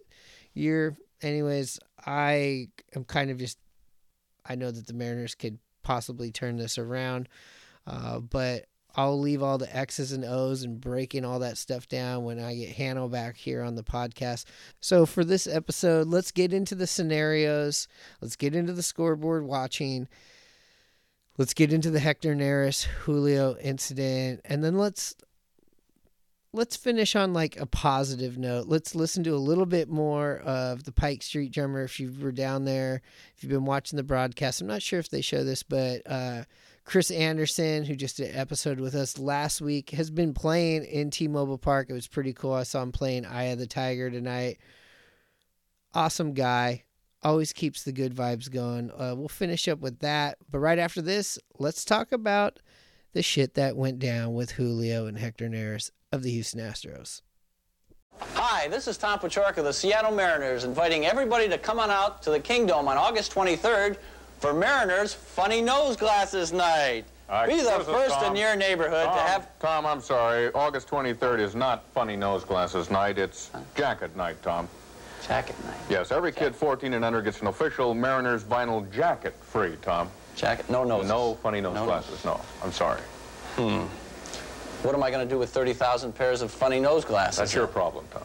year. 0.53 0.97
Anyways, 1.23 1.81
I 2.05 2.69
am 2.95 3.05
kind 3.05 3.31
of 3.31 3.39
just 3.39 3.59
I 4.47 4.55
know 4.55 4.71
that 4.71 4.87
the 4.87 4.93
Mariners 4.93 5.35
could 5.35 5.59
possibly 5.83 6.31
turn 6.31 6.57
this 6.57 6.79
around, 6.79 7.29
uh, 7.87 8.21
but 8.21 8.67
I'll 8.97 9.19
leave 9.19 9.43
all 9.43 9.59
the 9.59 9.77
X's 9.77 10.13
and 10.13 10.25
O's 10.25 10.63
and 10.63 10.81
breaking 10.81 11.25
all 11.25 11.41
that 11.41 11.59
stuff 11.59 11.89
down 11.89 12.25
when 12.25 12.39
I 12.39 12.55
get 12.55 12.77
Hanno 12.77 13.09
back 13.09 13.37
here 13.37 13.63
on 13.63 13.75
the 13.75 13.83
podcast. 13.83 14.45
So 14.81 15.05
for 15.05 15.25
this 15.25 15.47
episode, 15.47 16.07
let's 16.07 16.31
get 16.31 16.53
into 16.53 16.75
the 16.75 16.87
scenarios. 16.87 17.89
Let's 18.21 18.37
get 18.37 18.55
into 18.55 18.73
the 18.73 18.83
scoreboard 18.83 19.45
watching. 19.45 20.09
Let's 21.37 21.55
get 21.55 21.73
into 21.73 21.91
the 21.91 21.99
Hector 21.99 22.37
Neris 22.37 22.85
Julio 22.85 23.57
incident, 23.57 24.41
and 24.45 24.63
then 24.63 24.79
let's 24.79 25.17
let's 26.55 26.77
finish 26.77 27.17
on 27.17 27.33
like 27.33 27.59
a 27.59 27.67
positive 27.67 28.39
note. 28.39 28.69
Let's 28.69 28.95
listen 28.95 29.25
to 29.25 29.35
a 29.35 29.37
little 29.37 29.67
bit 29.67 29.89
more 29.89 30.39
of 30.39 30.85
the 30.85 30.93
Pike 30.93 31.23
Street 31.23 31.53
Drummer. 31.53 31.83
If 31.83 31.99
you 31.99 32.15
were 32.21 32.33
down 32.33 32.65
there, 32.65 33.03
if 33.37 33.43
you've 33.43 33.51
been 33.51 33.65
watching 33.65 33.97
the 33.97 34.05
broadcast, 34.05 34.61
I'm 34.61 34.69
not 34.69 34.83
sure 34.83 35.01
if 35.01 35.09
they 35.09 35.21
show 35.21 35.43
this, 35.43 35.65
but 35.65 36.03
uh, 36.07 36.45
Chris 36.85 37.11
Anderson, 37.11 37.85
who 37.85 37.97
just 37.97 38.19
did 38.19 38.31
an 38.31 38.37
episode 38.37 38.79
with 38.79 38.95
us 38.95 39.19
last 39.19 39.61
week, 39.61 39.91
has 39.91 40.11
been 40.11 40.33
playing 40.33 40.85
in 40.85 41.11
T-Mobile 41.11 41.59
Park. 41.59 41.91
It 41.91 41.95
was 41.95 42.07
pretty 42.07 42.33
cool. 42.33 42.53
I 42.53 42.63
saw 42.63 42.83
him 42.83 42.93
playing 42.93 43.27
Eye 43.27 43.45
of 43.45 43.59
the 43.59 43.67
Tiger 43.67 44.09
tonight. 44.09 44.59
Awesome 45.93 46.35
guy. 46.35 46.85
Always 47.25 47.53
keeps 47.53 47.83
the 47.83 47.93
good 47.93 48.15
vibes 48.15 48.51
going. 48.51 48.93
Uh, 48.93 49.15
we'll 49.17 49.29
finish 49.29 49.67
up 49.67 49.81
with 49.81 50.01
that. 50.01 50.39
But 50.49 50.61
right 50.61 50.79
after 50.79 51.03
this, 51.03 51.37
let's 51.59 51.85
talk 51.85 52.13
about 52.13 52.61
the 53.13 53.23
shit 53.23 53.55
that 53.55 53.77
went 53.77 53.99
down 53.99 54.35
with 54.35 54.53
Julio 54.53 55.07
and 55.07 55.19
Hector 55.19 55.49
Neris 55.49 55.91
of 56.15 56.23
the 56.23 56.31
Houston 56.31 56.61
Astros. 56.61 57.23
Hi, 58.35 58.69
this 58.69 58.87
is 58.87 58.97
Tom 58.97 59.19
Paciorek 59.19 59.57
of 59.57 59.65
the 59.65 59.73
Seattle 59.73 60.13
Mariners, 60.13 60.63
inviting 60.63 61.05
everybody 61.05 61.49
to 61.49 61.59
come 61.59 61.81
on 61.81 61.91
out 61.91 62.23
to 62.23 62.31
the 62.31 62.39
Kingdome 62.39 62.87
on 62.87 62.97
August 62.97 63.35
23rd 63.35 63.97
for 64.39 64.55
Mariners 64.55 65.13
Funny 65.13 65.61
Nose 65.61 65.97
Glasses 65.97 66.53
Night. 66.53 67.05
Uh, 67.29 67.47
Be 67.47 67.57
the 67.57 67.83
first 67.85 68.15
Tom. 68.15 68.27
in 68.27 68.37
your 68.37 68.55
neighborhood 68.55 69.07
Tom, 69.07 69.17
to 69.17 69.23
have. 69.23 69.59
Tom, 69.59 69.85
I'm 69.87 70.01
sorry. 70.01 70.53
August 70.53 70.89
23rd 70.89 71.41
is 71.41 71.57
not 71.57 71.83
Funny 71.93 72.15
Nose 72.15 72.45
Glasses 72.45 72.91
Night. 72.91 73.19
It's 73.19 73.51
Jacket 73.75 74.17
Night, 74.17 74.41
Tom. 74.43 74.69
Jacket 75.27 75.57
night. 75.65 75.75
Yes, 75.89 76.13
every 76.13 76.31
kid 76.31 76.55
14 76.55 76.93
and 76.93 77.05
under 77.05 77.23
gets 77.23 77.41
an 77.41 77.47
official 77.49 77.95
Mariners 77.95 78.45
vinyl 78.45 78.89
jacket 78.93 79.35
free, 79.41 79.77
Tom. 79.83 80.11
Jacket, 80.37 80.69
no 80.69 80.85
noses. 80.85 81.09
No 81.09 81.35
funny 81.37 81.61
nose 81.61 81.75
No 81.75 81.87
glasses, 81.87 82.25
no. 82.25 82.41
I'm 82.63 82.73
sorry. 82.73 83.01
What 84.85 84.95
am 84.95 85.03
I 85.03 85.11
going 85.11 85.27
to 85.27 85.35
do 85.35 85.39
with 85.39 85.49
30,000 85.49 86.13
pairs 86.13 86.43
of 86.43 86.51
funny 86.51 86.79
nose 86.79 87.07
glasses? 87.07 87.39
That's 87.39 87.55
your 87.55 87.67
problem, 87.67 88.05
Tom. 88.13 88.23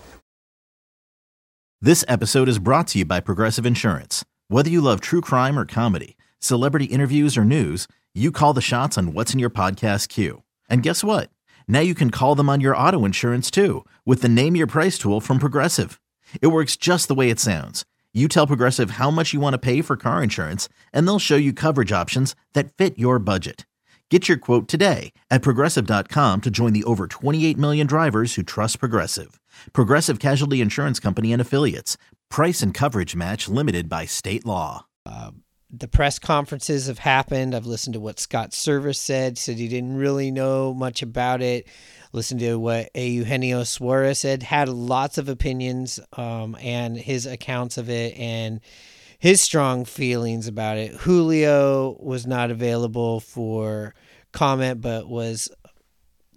This 1.81 2.03
episode 2.09 2.49
is 2.49 2.59
brought 2.59 2.87
to 2.89 2.99
you 2.99 3.05
by 3.05 3.21
Progressive 3.21 3.65
Insurance. 3.65 4.25
Whether 4.49 4.69
you 4.69 4.81
love 4.81 4.99
true 4.99 5.21
crime 5.21 5.57
or 5.57 5.65
comedy, 5.65 6.17
celebrity 6.39 6.85
interviews 6.85 7.37
or 7.37 7.45
news, 7.45 7.87
you 8.13 8.33
call 8.33 8.51
the 8.51 8.59
shots 8.59 8.97
on 8.97 9.13
what's 9.13 9.31
in 9.31 9.39
your 9.39 9.49
podcast 9.49 10.09
queue. 10.09 10.43
And 10.69 10.83
guess 10.83 11.01
what? 11.01 11.29
Now 11.65 11.79
you 11.79 11.95
can 11.95 12.09
call 12.11 12.35
them 12.35 12.49
on 12.49 12.59
your 12.59 12.75
auto 12.75 13.05
insurance 13.05 13.49
too 13.49 13.85
with 14.05 14.21
the 14.21 14.27
Name 14.27 14.57
Your 14.57 14.67
Price 14.67 14.97
tool 14.97 15.21
from 15.21 15.39
Progressive. 15.39 16.01
It 16.41 16.47
works 16.47 16.75
just 16.75 17.07
the 17.07 17.15
way 17.15 17.29
it 17.29 17.39
sounds. 17.39 17.85
You 18.13 18.27
tell 18.27 18.47
Progressive 18.47 18.91
how 18.91 19.09
much 19.09 19.33
you 19.33 19.39
want 19.39 19.53
to 19.53 19.59
pay 19.59 19.81
for 19.81 19.95
car 19.95 20.21
insurance, 20.21 20.67
and 20.91 21.07
they'll 21.07 21.19
show 21.19 21.37
you 21.37 21.53
coverage 21.53 21.93
options 21.93 22.35
that 22.53 22.75
fit 22.75 22.99
your 22.99 23.17
budget. 23.17 23.65
Get 24.09 24.27
your 24.27 24.39
quote 24.39 24.67
today 24.67 25.13
at 25.29 25.43
progressive.com 25.43 26.41
to 26.41 26.49
join 26.49 26.73
the 26.73 26.83
over 26.85 27.05
28 27.05 27.55
million 27.59 27.85
drivers 27.85 28.33
who 28.33 28.41
trust 28.41 28.79
Progressive. 28.79 29.39
Progressive 29.71 30.17
Casualty 30.17 30.61
Insurance 30.61 30.99
Company 30.99 31.31
and 31.31 31.39
Affiliates. 31.39 31.95
Price 32.31 32.63
and 32.63 32.73
coverage 32.73 33.15
match 33.15 33.47
limited 33.47 33.87
by 33.87 34.05
state 34.05 34.47
law. 34.47 34.85
the 35.71 35.87
press 35.87 36.17
conferences 36.17 36.87
have 36.87 36.97
happened. 36.97 37.53
I've 37.53 37.67
listened 37.67 37.93
to 37.93 37.99
what 37.99 38.19
Scott 38.19 38.51
Servais 38.51 38.95
said. 38.95 39.37
Said 39.37 39.57
he 39.57 39.67
didn't 39.67 39.97
really 39.97 40.31
know 40.31 40.73
much 40.73 41.03
about 41.03 41.43
it. 41.43 41.67
Listened 42.11 42.39
to 42.39 42.57
what 42.57 42.89
Eugenio 42.95 43.63
Suarez 43.63 44.17
said. 44.17 44.41
Had 44.41 44.69
lots 44.69 45.19
of 45.19 45.29
opinions 45.29 45.99
um, 46.13 46.57
and 46.59 46.97
his 46.97 47.27
accounts 47.27 47.77
of 47.77 47.91
it 47.91 48.17
and 48.17 48.61
his 49.19 49.41
strong 49.41 49.85
feelings 49.85 50.47
about 50.47 50.77
it. 50.77 50.93
Julio 50.93 51.97
was 51.99 52.25
not 52.25 52.51
available 52.51 53.19
for 53.19 53.93
comment, 54.31 54.81
but 54.81 55.07
was 55.07 55.49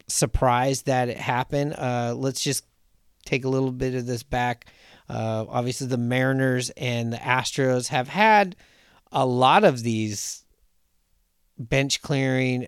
surprised 0.09 0.87
that 0.87 1.09
it 1.09 1.17
happened. 1.17 1.75
Uh, 1.75 2.15
let's 2.17 2.43
just 2.43 2.65
take 3.25 3.45
a 3.45 3.49
little 3.49 3.71
bit 3.71 3.95
of 3.95 4.07
this 4.07 4.25
back. 4.25 4.67
Uh, 5.09 5.47
obviously, 5.49 5.87
the 5.87 5.97
Mariners 5.97 6.71
and 6.71 7.13
the 7.13 7.19
Astros 7.19 7.89
have 7.89 8.09
had 8.09 8.57
a 9.13 9.25
lot 9.25 9.63
of 9.63 9.83
these 9.83 10.45
bench 11.59 12.03
clearing, 12.03 12.67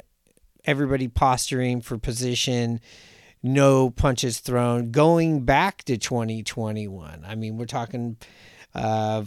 everybody 0.65 1.09
posturing 1.09 1.81
for 1.81 1.99
position, 1.99 2.81
no 3.43 3.91
punches 3.91 4.39
thrown, 4.39 4.93
going 4.93 5.45
back 5.45 5.83
to 5.85 5.97
2021. 5.97 7.25
I 7.27 7.35
mean, 7.35 7.57
we're 7.57 7.67
talking 7.67 8.17
uh, 8.75 9.25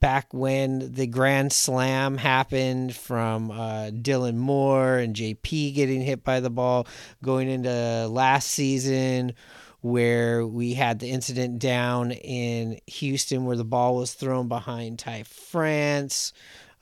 back 0.00 0.32
when 0.32 0.92
the 0.94 1.06
Grand 1.06 1.52
Slam 1.52 2.16
happened 2.16 2.96
from 2.96 3.50
uh, 3.50 3.90
Dylan 3.92 4.36
Moore 4.36 4.96
and 4.96 5.14
JP 5.14 5.74
getting 5.74 6.00
hit 6.00 6.24
by 6.24 6.40
the 6.40 6.50
ball, 6.50 6.86
going 7.22 7.48
into 7.48 8.08
last 8.08 8.48
season 8.48 9.34
where 9.82 10.46
we 10.46 10.74
had 10.74 10.98
the 10.98 11.10
incident 11.10 11.58
down 11.58 12.12
in 12.12 12.78
Houston 12.86 13.44
where 13.44 13.56
the 13.56 13.64
ball 13.64 13.96
was 13.96 14.12
thrown 14.12 14.48
behind 14.48 14.98
Ty 14.98 15.22
France. 15.24 16.32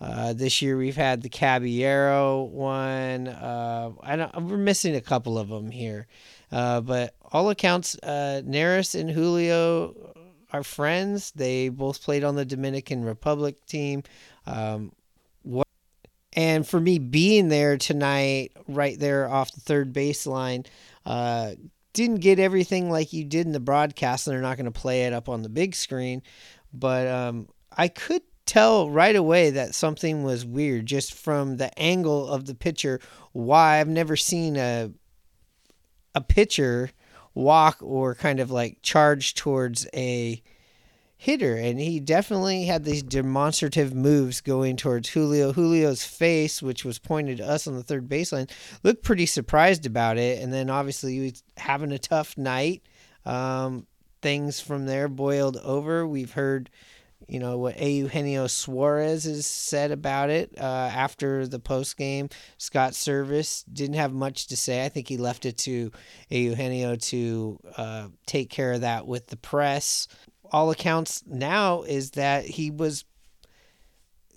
Uh, 0.01 0.33
this 0.33 0.63
year 0.63 0.77
we've 0.77 0.97
had 0.97 1.23
the 1.23 1.29
Caballero 1.29 2.43
one. 2.45 3.27
Uh, 3.27 3.91
I 4.01 4.17
don't, 4.17 4.47
we're 4.47 4.57
missing 4.57 4.95
a 4.95 5.01
couple 5.01 5.39
of 5.39 5.49
them 5.49 5.71
here, 5.71 6.07
uh, 6.53 6.81
but 6.81 7.15
all 7.33 7.51
accounts, 7.51 7.97
uh, 7.99 8.43
and 8.45 9.11
Julio 9.11 10.15
are 10.53 10.63
friends. 10.63 11.33
They 11.33 11.69
both 11.69 12.03
played 12.03 12.25
on 12.25 12.37
the 12.37 12.45
Dominican 12.45 13.05
Republic 13.05 13.65
team. 13.67 14.03
Um, 14.47 14.93
what 15.43 15.69
and 16.35 16.67
for 16.67 16.81
me 16.81 16.99
being 16.99 17.49
there 17.49 17.77
tonight, 17.77 18.53
right 18.69 18.99
there 18.99 19.29
off 19.29 19.53
the 19.53 19.61
third 19.61 19.93
baseline, 19.93 20.67
uh, 21.05 21.53
didn't 21.93 22.21
get 22.21 22.39
everything 22.39 22.91
like 22.91 23.13
you 23.13 23.25
did 23.25 23.47
in 23.47 23.53
the 23.53 23.61
broadcast, 23.61 24.27
and 24.27 24.35
they're 24.35 24.43
not 24.43 24.57
going 24.57 24.71
to 24.71 24.81
play 24.81 25.03
it 25.03 25.13
up 25.13 25.29
on 25.29 25.43
the 25.43 25.49
big 25.49 25.75
screen. 25.75 26.23
But 26.73 27.09
um, 27.09 27.49
I 27.77 27.89
could 27.89 28.23
tell 28.47 28.89
right 28.89 29.17
away 29.17 29.51
that 29.51 29.75
something 29.75 30.23
was 30.23 30.45
weird 30.45 30.87
just 30.87 31.13
from 31.15 31.57
the 31.57 31.77
angle 31.79 32.29
of 32.29 32.47
the 32.47 32.55
pitcher. 32.55 33.01
Why 33.33 33.81
I've 33.81 33.89
never 33.89 34.17
seen 34.17 34.57
a 34.57 34.91
a 36.15 36.21
pitcher 36.21 36.91
walk 37.39 37.79
or 37.81 38.15
kind 38.15 38.41
of 38.41 38.51
like 38.51 38.83
charge 38.83 39.35
towards 39.35 39.87
a 39.95 40.43
hitter 41.21 41.57
and 41.57 41.81
he 41.81 41.99
definitely 41.99 42.65
had 42.65 42.85
these 42.85 43.03
demonstrative 43.03 43.93
moves 43.93 44.41
going 44.41 44.77
towards 44.77 45.09
Julio. 45.09 45.53
Julio's 45.53 46.05
face, 46.05 46.63
which 46.63 46.85
was 46.85 47.01
pointed 47.01 47.39
to 47.39 47.49
us 47.49 47.67
on 47.67 47.75
the 47.75 47.83
third 47.83 48.09
baseline, 48.09 48.49
looked 48.85 49.03
pretty 49.03 49.27
surprised 49.27 49.85
about 49.85 50.17
it. 50.17 50.41
And 50.41 50.53
then 50.53 50.71
obviously 50.71 51.15
he 51.15 51.21
was 51.21 51.43
having 51.57 51.91
a 51.91 51.99
tough 51.99 52.39
night. 52.39 52.83
Um, 53.27 53.89
things 54.23 54.61
from 54.61 54.87
there 54.87 55.09
boiled 55.09 55.57
over. 55.59 56.07
We've 56.07 56.33
heard, 56.33 56.71
you 57.29 57.39
know, 57.39 57.59
what 57.59 57.81
Eugenio 57.81 58.47
Suarez 58.47 59.25
has 59.25 59.47
said 59.47 59.91
about 59.91 60.31
it 60.31 60.53
uh, 60.59 60.91
after 60.93 61.47
the 61.47 61.59
post 61.59 61.97
game. 61.97 62.29
Scott 62.57 62.93
Servais 62.93 63.65
didn't 63.73 63.97
have 63.97 64.13
much 64.13 64.47
to 64.49 64.57
say. 64.57 64.85
I 64.85 64.89
think 64.89 65.09
he 65.09 65.17
left 65.17 65.45
it 65.45 65.59
to 65.59 65.93
Eugenio 66.31 66.97
to 66.97 67.59
uh, 67.77 68.09
take 68.27 68.51
care 68.51 68.73
of 68.73 68.81
that 68.81 69.07
with 69.07 69.27
the 69.29 69.37
press 69.37 70.09
all 70.51 70.71
accounts 70.71 71.25
now 71.27 71.83
is 71.83 72.13
that 72.13 72.45
he 72.45 72.71
was 72.71 73.05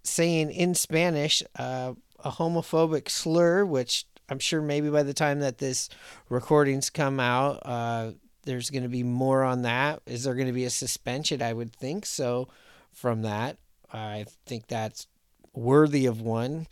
saying 0.03 0.51
in 0.51 0.75
Spanish 0.75 1.43
uh, 1.57 1.93
a 2.19 2.31
homophobic 2.31 3.09
slur, 3.09 3.65
which 3.65 4.05
I'm 4.29 4.39
sure 4.39 4.61
maybe 4.61 4.89
by 4.89 5.03
the 5.03 5.13
time 5.13 5.39
that 5.39 5.57
this 5.57 5.89
recordings 6.29 6.89
come 6.89 7.19
out, 7.19 7.61
uh, 7.65 8.11
there's 8.43 8.69
going 8.69 8.83
to 8.83 8.89
be 8.89 9.03
more 9.03 9.43
on 9.43 9.63
that. 9.63 10.01
Is 10.05 10.23
there 10.23 10.35
going 10.35 10.47
to 10.47 10.53
be 10.53 10.65
a 10.65 10.69
suspension? 10.69 11.41
I 11.41 11.53
would 11.53 11.73
think 11.73 12.05
so. 12.05 12.47
From 12.93 13.23
that, 13.23 13.57
I 13.91 14.25
think 14.45 14.67
that's 14.67 15.07
worthy 15.53 16.05
of 16.05 16.21
one. 16.21 16.67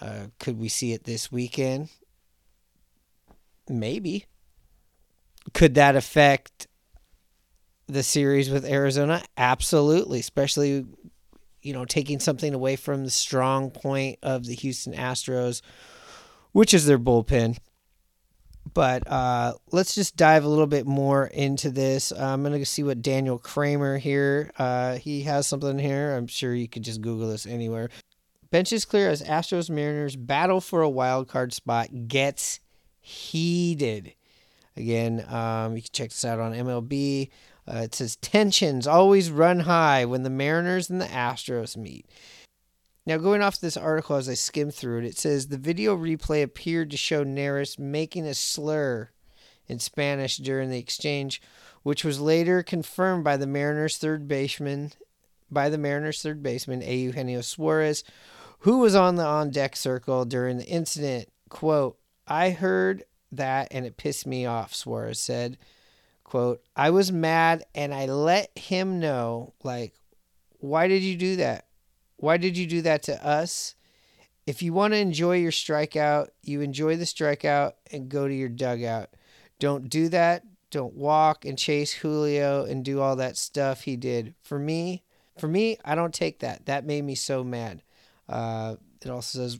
Uh, 0.00 0.26
could 0.38 0.58
we 0.58 0.68
see 0.68 0.92
it 0.92 1.04
this 1.04 1.30
weekend? 1.30 1.90
Maybe. 3.68 4.26
Could 5.54 5.74
that 5.74 5.96
affect 5.96 6.66
the 7.86 8.02
series 8.02 8.50
with 8.50 8.64
Arizona? 8.64 9.22
Absolutely, 9.36 10.20
especially 10.20 10.86
you 11.62 11.72
know, 11.72 11.84
taking 11.84 12.20
something 12.20 12.52
away 12.54 12.76
from 12.76 13.04
the 13.04 13.10
strong 13.10 13.70
point 13.70 14.18
of 14.22 14.46
the 14.46 14.54
Houston 14.54 14.92
Astros, 14.94 15.62
which 16.50 16.74
is 16.74 16.86
their 16.86 16.98
bullpen. 16.98 17.58
But 18.74 19.06
uh, 19.06 19.54
let's 19.70 19.94
just 19.94 20.16
dive 20.16 20.44
a 20.44 20.48
little 20.48 20.66
bit 20.66 20.86
more 20.86 21.26
into 21.26 21.70
this. 21.70 22.12
Uh, 22.12 22.24
I'm 22.24 22.42
going 22.42 22.58
to 22.58 22.64
see 22.64 22.82
what 22.82 23.02
Daniel 23.02 23.38
Kramer 23.38 23.98
here. 23.98 24.50
Uh, 24.58 24.96
he 24.96 25.22
has 25.22 25.46
something 25.46 25.78
here. 25.78 26.16
I'm 26.16 26.26
sure 26.26 26.54
you 26.54 26.68
could 26.68 26.84
just 26.84 27.02
Google 27.02 27.28
this 27.28 27.46
anywhere. 27.46 27.90
Bench 28.50 28.72
is 28.72 28.84
clear 28.84 29.08
as 29.10 29.22
Astros 29.22 29.70
Mariners 29.70 30.14
battle 30.14 30.60
for 30.60 30.82
a 30.82 30.88
wild 30.88 31.28
card 31.28 31.52
spot 31.52 31.88
gets 32.06 32.60
heated. 33.00 34.14
Again, 34.76 35.24
um, 35.28 35.76
you 35.76 35.82
can 35.82 35.90
check 35.92 36.10
this 36.10 36.24
out 36.24 36.38
on 36.38 36.52
MLB. 36.52 37.30
Uh, 37.66 37.78
it 37.78 37.94
says 37.94 38.16
tensions 38.16 38.86
always 38.86 39.30
run 39.30 39.60
high 39.60 40.04
when 40.04 40.22
the 40.22 40.30
Mariners 40.30 40.90
and 40.90 41.00
the 41.00 41.06
Astros 41.06 41.76
meet. 41.76 42.06
Now, 43.04 43.16
going 43.18 43.42
off 43.42 43.58
this 43.58 43.76
article 43.76 44.16
as 44.16 44.28
I 44.28 44.34
skim 44.34 44.70
through 44.70 44.98
it, 44.98 45.04
it 45.04 45.18
says 45.18 45.48
the 45.48 45.58
video 45.58 45.96
replay 45.96 46.42
appeared 46.42 46.90
to 46.92 46.96
show 46.96 47.24
Neris 47.24 47.78
making 47.78 48.26
a 48.26 48.34
slur 48.34 49.10
in 49.66 49.80
Spanish 49.80 50.36
during 50.36 50.70
the 50.70 50.78
exchange, 50.78 51.42
which 51.82 52.04
was 52.04 52.20
later 52.20 52.62
confirmed 52.62 53.24
by 53.24 53.36
the 53.36 53.46
Mariners' 53.46 53.98
third 53.98 54.28
baseman, 54.28 54.92
by 55.50 55.68
the 55.68 55.78
Mariners' 55.78 56.22
third 56.22 56.42
baseman 56.44 56.80
Eugenio 56.80 57.40
Suarez, 57.40 58.04
who 58.60 58.78
was 58.78 58.94
on 58.94 59.16
the 59.16 59.24
on 59.24 59.50
deck 59.50 59.74
circle 59.74 60.24
during 60.24 60.58
the 60.58 60.66
incident. 60.66 61.28
"Quote: 61.48 61.98
I 62.28 62.50
heard 62.50 63.04
that 63.32 63.68
and 63.72 63.84
it 63.84 63.96
pissed 63.96 64.26
me 64.28 64.46
off." 64.46 64.74
Suarez 64.74 65.18
said. 65.18 65.58
"Quote: 66.22 66.62
I 66.76 66.90
was 66.90 67.10
mad 67.10 67.64
and 67.74 67.92
I 67.92 68.06
let 68.06 68.56
him 68.56 69.00
know, 69.00 69.54
like, 69.64 69.94
why 70.60 70.86
did 70.86 71.02
you 71.02 71.16
do 71.16 71.34
that? 71.36 71.66
Why 72.22 72.36
did 72.36 72.56
you 72.56 72.68
do 72.68 72.82
that 72.82 73.02
to 73.04 73.26
us? 73.26 73.74
If 74.46 74.62
you 74.62 74.72
want 74.72 74.94
to 74.94 74.98
enjoy 74.98 75.38
your 75.38 75.50
strikeout, 75.50 76.28
you 76.44 76.60
enjoy 76.60 76.96
the 76.96 77.04
strikeout 77.04 77.72
and 77.90 78.08
go 78.08 78.28
to 78.28 78.34
your 78.34 78.48
dugout. 78.48 79.08
Don't 79.58 79.90
do 79.90 80.08
that. 80.10 80.44
Don't 80.70 80.94
walk 80.94 81.44
and 81.44 81.58
chase 81.58 81.92
Julio 81.92 82.64
and 82.64 82.84
do 82.84 83.00
all 83.00 83.16
that 83.16 83.36
stuff 83.36 83.82
he 83.82 83.96
did. 83.96 84.36
For 84.44 84.56
me, 84.56 85.02
for 85.36 85.48
me, 85.48 85.78
I 85.84 85.96
don't 85.96 86.14
take 86.14 86.38
that. 86.38 86.66
That 86.66 86.86
made 86.86 87.02
me 87.02 87.16
so 87.16 87.42
mad. 87.42 87.82
Uh, 88.28 88.76
it 89.04 89.10
also 89.10 89.40
says, 89.40 89.58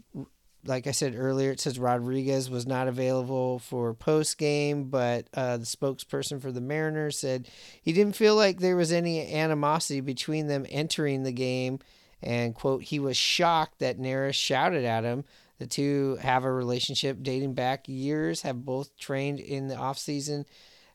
like 0.64 0.86
I 0.86 0.92
said 0.92 1.16
earlier, 1.16 1.50
it 1.50 1.58
says 1.58 1.80
Rodriguez 1.80 2.48
was 2.48 2.64
not 2.64 2.86
available 2.86 3.58
for 3.58 3.92
post 3.92 4.38
game, 4.38 4.84
but 4.84 5.26
uh, 5.34 5.56
the 5.56 5.64
spokesperson 5.64 6.40
for 6.40 6.52
the 6.52 6.60
Mariners 6.60 7.18
said 7.18 7.48
he 7.82 7.92
didn't 7.92 8.14
feel 8.14 8.36
like 8.36 8.60
there 8.60 8.76
was 8.76 8.92
any 8.92 9.34
animosity 9.34 10.00
between 10.00 10.46
them 10.46 10.64
entering 10.70 11.24
the 11.24 11.32
game 11.32 11.80
and 12.22 12.54
quote 12.54 12.84
he 12.84 12.98
was 12.98 13.16
shocked 13.16 13.78
that 13.80 13.98
Neris 13.98 14.34
shouted 14.34 14.84
at 14.84 15.04
him. 15.04 15.24
The 15.58 15.66
two 15.66 16.18
have 16.22 16.44
a 16.44 16.52
relationship 16.52 17.18
dating 17.22 17.54
back 17.54 17.88
years, 17.88 18.42
have 18.42 18.64
both 18.64 18.96
trained 18.96 19.40
in 19.40 19.68
the 19.68 19.76
offseason 19.76 20.44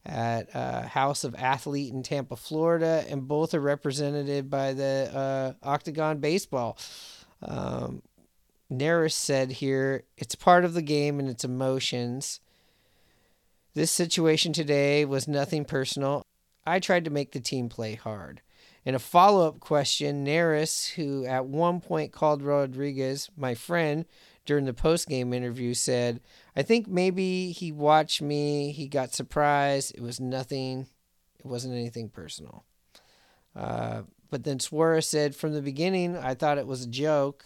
at 0.06 0.54
uh, 0.56 0.84
House 0.84 1.24
of 1.24 1.36
Athlete 1.36 1.94
in 1.94 2.02
Tampa, 2.02 2.36
Florida, 2.36 3.04
and 3.10 3.28
both 3.28 3.54
are 3.54 3.60
represented 3.60 4.50
by 4.50 4.74
the 4.74 5.56
uh, 5.64 5.68
Octagon 5.68 6.20
Baseball. 6.20 6.78
Um, 7.42 8.02
said 9.08 9.52
here, 9.52 10.04
it's 10.18 10.36
part 10.36 10.66
of 10.66 10.74
the 10.74 10.82
game 10.82 11.20
and 11.20 11.30
its 11.30 11.44
emotions. 11.44 12.40
This 13.74 13.92
situation 13.92 14.54
today 14.54 15.06
was 15.06 15.28
nothing 15.28 15.64
personal. 15.64 16.26
I 16.66 16.80
tried 16.80 17.06
to 17.06 17.12
make 17.12 17.32
the 17.32 17.40
team 17.40 17.70
play 17.70 17.96
hard. 17.96 18.42
In 18.88 18.96
a 18.96 19.00
follow 19.00 19.46
up 19.46 19.60
question, 19.60 20.26
Neris, 20.26 20.94
who 20.94 21.26
at 21.26 21.46
one 21.46 21.82
point 21.82 22.14
called 22.14 22.42
Rodriguez 22.42 23.30
my 23.36 23.54
friend 23.54 24.06
during 24.46 24.64
the 24.64 24.74
post 24.74 25.10
game 25.10 25.34
interview, 25.34 25.74
said, 25.74 26.22
I 26.56 26.62
think 26.62 26.88
maybe 26.88 27.52
he 27.52 27.74
watched 27.74 28.22
me, 28.22 28.72
he 28.72 28.88
got 28.88 29.14
surprised. 29.14 29.94
It 29.94 30.02
was 30.02 30.22
nothing, 30.22 30.88
it 31.38 31.46
wasn't 31.46 31.74
anything 31.74 32.08
personal. 32.08 32.64
Uh, 33.54 34.04
but 34.30 34.46
then 34.46 34.58
Suarez 34.58 35.06
said, 35.06 35.36
From 35.36 35.52
the 35.52 35.62
beginning, 35.62 36.16
I 36.16 36.34
thought 36.34 36.58
it 36.58 36.66
was 36.66 36.86
a 36.86 36.90
joke. 36.90 37.44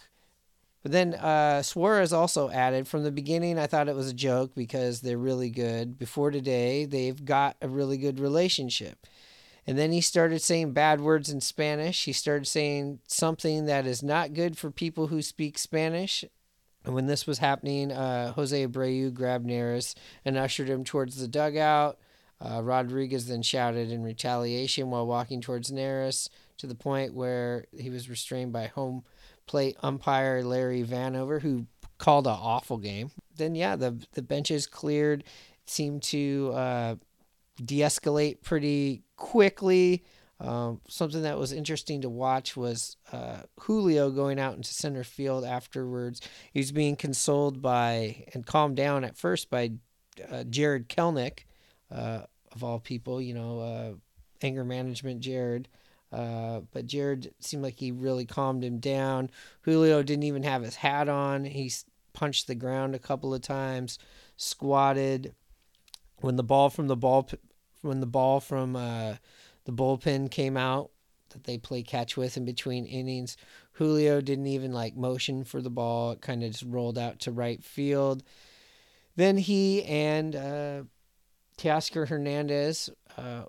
But 0.84 0.92
then 0.92 1.14
uh, 1.14 1.62
Suarez 1.62 2.12
also 2.12 2.50
added, 2.50 2.86
From 2.86 3.02
the 3.02 3.10
beginning, 3.10 3.58
I 3.58 3.66
thought 3.66 3.88
it 3.88 3.96
was 3.96 4.08
a 4.08 4.14
joke 4.14 4.54
because 4.54 5.00
they're 5.00 5.18
really 5.18 5.50
good. 5.50 5.98
Before 5.98 6.30
today, 6.30 6.84
they've 6.84 7.24
got 7.24 7.56
a 7.60 7.68
really 7.68 7.98
good 7.98 8.20
relationship. 8.20 9.08
And 9.66 9.78
then 9.78 9.92
he 9.92 10.00
started 10.00 10.42
saying 10.42 10.72
bad 10.72 11.00
words 11.00 11.30
in 11.30 11.40
Spanish. 11.40 12.04
He 12.04 12.12
started 12.12 12.46
saying 12.46 12.98
something 13.06 13.66
that 13.66 13.86
is 13.86 14.02
not 14.02 14.34
good 14.34 14.58
for 14.58 14.70
people 14.70 15.06
who 15.06 15.22
speak 15.22 15.56
Spanish. 15.56 16.24
And 16.84 16.94
when 16.94 17.06
this 17.06 17.26
was 17.26 17.38
happening, 17.38 17.92
uh, 17.92 18.32
Jose 18.32 18.66
Abreu 18.66 19.14
grabbed 19.14 19.46
Neris 19.46 19.94
and 20.24 20.36
ushered 20.36 20.68
him 20.68 20.82
towards 20.82 21.16
the 21.16 21.28
dugout. 21.28 21.98
Uh, 22.40 22.60
Rodriguez 22.60 23.28
then 23.28 23.42
shouted 23.42 23.92
in 23.92 24.02
retaliation 24.02 24.90
while 24.90 25.06
walking 25.06 25.40
towards 25.40 25.70
Neris 25.70 26.28
to 26.58 26.66
the 26.66 26.74
point 26.74 27.14
where 27.14 27.66
he 27.76 27.88
was 27.88 28.10
restrained 28.10 28.52
by 28.52 28.66
home 28.66 29.04
plate 29.46 29.76
umpire 29.80 30.42
Larry 30.42 30.82
Vanover, 30.82 31.40
who 31.40 31.66
called 31.98 32.26
an 32.26 32.36
awful 32.36 32.78
game. 32.78 33.12
Then, 33.36 33.54
yeah, 33.54 33.76
the, 33.76 33.96
the 34.14 34.22
benches 34.22 34.66
cleared, 34.66 35.22
seemed 35.66 36.02
to 36.04 36.50
uh, 36.52 36.94
de 37.64 37.78
escalate 37.80 38.42
pretty 38.42 39.04
quickly. 39.22 40.02
Um, 40.40 40.80
something 40.88 41.22
that 41.22 41.38
was 41.38 41.52
interesting 41.52 42.00
to 42.00 42.08
watch 42.08 42.56
was 42.56 42.96
uh, 43.12 43.42
Julio 43.60 44.10
going 44.10 44.40
out 44.40 44.56
into 44.56 44.74
center 44.74 45.04
field 45.04 45.44
afterwards. 45.44 46.20
He 46.52 46.58
was 46.58 46.72
being 46.72 46.96
consoled 46.96 47.62
by 47.62 48.24
and 48.34 48.44
calmed 48.44 48.76
down 48.76 49.04
at 49.04 49.16
first 49.16 49.48
by 49.48 49.70
uh, 50.28 50.42
Jarred 50.42 50.88
Kelenic, 50.88 51.44
uh, 51.92 52.22
of 52.50 52.64
all 52.64 52.80
people, 52.80 53.22
you 53.22 53.32
know, 53.32 53.60
uh, 53.60 53.92
anger 54.44 54.64
management 54.64 55.20
Jarred. 55.20 55.68
Uh, 56.10 56.62
but 56.72 56.86
Jarred 56.86 57.32
seemed 57.38 57.62
like 57.62 57.78
he 57.78 57.92
really 57.92 58.26
calmed 58.26 58.64
him 58.64 58.80
down. 58.80 59.30
Julio 59.60 60.02
didn't 60.02 60.24
even 60.24 60.42
have 60.42 60.62
his 60.62 60.74
hat 60.74 61.08
on. 61.08 61.44
He 61.44 61.70
punched 62.12 62.48
the 62.48 62.56
ground 62.56 62.96
a 62.96 62.98
couple 62.98 63.32
of 63.32 63.40
times, 63.40 64.00
squatted. 64.36 65.32
When 66.20 66.34
the 66.34 66.42
ball 66.42 66.68
from 66.68 66.88
the 66.88 66.96
ball 66.96 67.28
when 67.82 68.00
the 68.00 68.06
ball 68.06 68.40
from 68.40 68.74
uh, 68.74 69.16
the 69.64 69.72
bullpen 69.72 70.30
came 70.30 70.56
out 70.56 70.90
that 71.30 71.44
they 71.44 71.58
play 71.58 71.82
catch 71.82 72.16
with 72.16 72.36
in 72.36 72.44
between 72.44 72.86
innings. 72.86 73.36
Julio 73.72 74.20
didn't 74.20 74.46
even 74.46 74.72
like 74.72 74.96
motion 74.96 75.44
for 75.44 75.60
the 75.60 75.70
ball; 75.70 76.12
it 76.12 76.20
kind 76.20 76.42
of 76.42 76.52
just 76.52 76.64
rolled 76.66 76.98
out 76.98 77.20
to 77.20 77.32
right 77.32 77.62
field. 77.62 78.22
Then 79.16 79.36
he 79.36 79.84
and 79.84 80.34
uh, 80.34 80.82
Teoscar 81.58 82.08
Hernandez 82.08 82.90
uh, 83.16 83.44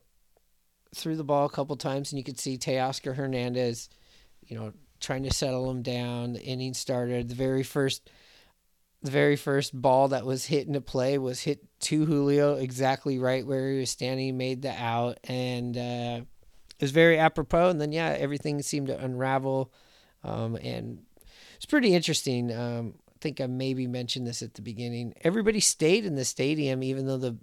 threw 0.94 1.16
the 1.16 1.24
ball 1.24 1.46
a 1.46 1.50
couple 1.50 1.76
times, 1.76 2.12
and 2.12 2.20
you 2.20 2.24
could 2.24 2.40
see 2.40 2.58
Teoscar 2.58 3.16
Hernandez, 3.16 3.90
you 4.46 4.58
know, 4.58 4.74
trying 5.00 5.24
to 5.24 5.34
settle 5.34 5.70
him 5.70 5.82
down. 5.82 6.34
The 6.34 6.42
inning 6.42 6.74
started. 6.74 7.30
The 7.30 7.36
very 7.36 7.64
first 7.64 8.10
the 9.04 9.12
very 9.12 9.36
first 9.36 9.80
ball 9.80 10.08
that 10.08 10.26
was 10.26 10.46
hit 10.46 10.66
into 10.66 10.80
play 10.80 11.18
was 11.18 11.42
hit 11.42 11.60
to 11.82 12.06
Julio 12.06 12.56
exactly 12.56 13.20
right 13.20 13.46
where 13.46 13.70
he 13.72 13.80
was 13.80 13.90
standing. 13.90 14.26
He 14.26 14.32
made 14.32 14.62
the 14.62 14.72
out, 14.72 15.20
and 15.26 15.78
uh, 15.78 16.22
it 16.22 16.82
was 16.82 16.92
very 16.92 17.20
apropos. 17.20 17.70
And 17.70 17.82
then, 17.82 17.92
yeah, 17.92 18.16
everything 18.18 18.62
seemed 18.62 18.88
to 18.88 18.98
unravel, 18.98 19.74
um, 20.24 20.56
and 20.56 21.00
it's 21.58 21.66
pretty 21.66 21.94
interesting. 21.94 22.54
Um, 22.54 22.94
I 23.10 23.18
think 23.20 23.42
I 23.42 23.48
maybe 23.48 23.88
mentioned 23.88 24.26
this 24.26 24.42
at 24.42 24.54
the 24.54 24.62
beginning. 24.62 25.14
Everybody 25.22 25.60
stayed 25.60 26.06
in 26.06 26.16
the 26.16 26.26
stadium, 26.26 26.82
even 26.82 27.06
though 27.06 27.18
the 27.18 27.38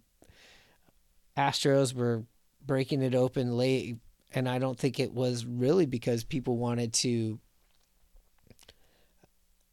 Astros 1.37 1.93
were 1.93 2.25
breaking 2.65 3.03
it 3.03 3.15
open 3.15 3.59
late, 3.59 3.99
and 4.35 4.49
I 4.49 4.59
don't 4.59 4.79
think 4.79 4.99
it 4.99 5.13
was 5.13 5.45
really 5.45 5.85
because 5.85 6.25
people 6.25 6.57
wanted 6.57 6.95
to 6.95 7.39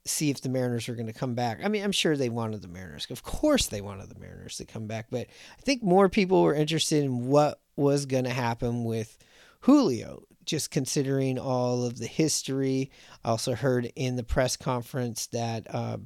see 0.07 0.29
if 0.29 0.41
the 0.41 0.49
Mariners 0.49 0.87
were 0.87 0.95
going 0.95 1.07
to 1.07 1.13
come 1.13 1.35
back. 1.35 1.59
I 1.63 1.67
mean, 1.67 1.83
I'm 1.83 1.91
sure 1.91 2.15
they 2.15 2.29
wanted 2.29 2.61
the 2.61 2.67
Mariners. 2.67 3.07
Of 3.09 3.23
course, 3.23 3.67
they 3.67 3.81
wanted 3.81 4.09
the 4.09 4.19
Mariners 4.19 4.57
to 4.57 4.65
come 4.65 4.87
back, 4.87 5.07
but 5.09 5.27
I 5.57 5.61
think 5.61 5.83
more 5.83 6.09
people 6.09 6.43
were 6.43 6.55
interested 6.55 7.03
in 7.03 7.27
what 7.27 7.61
was 7.75 8.05
going 8.05 8.23
to 8.23 8.31
happen 8.31 8.83
with 8.83 9.17
Julio, 9.61 10.23
just 10.45 10.71
considering 10.71 11.37
all 11.37 11.85
of 11.85 11.99
the 11.99 12.07
history. 12.07 12.91
I 13.23 13.29
also 13.29 13.53
heard 13.53 13.91
in 13.95 14.15
the 14.15 14.23
press 14.23 14.55
conference 14.55 15.27
that 15.27 15.67
uh, 15.73 15.97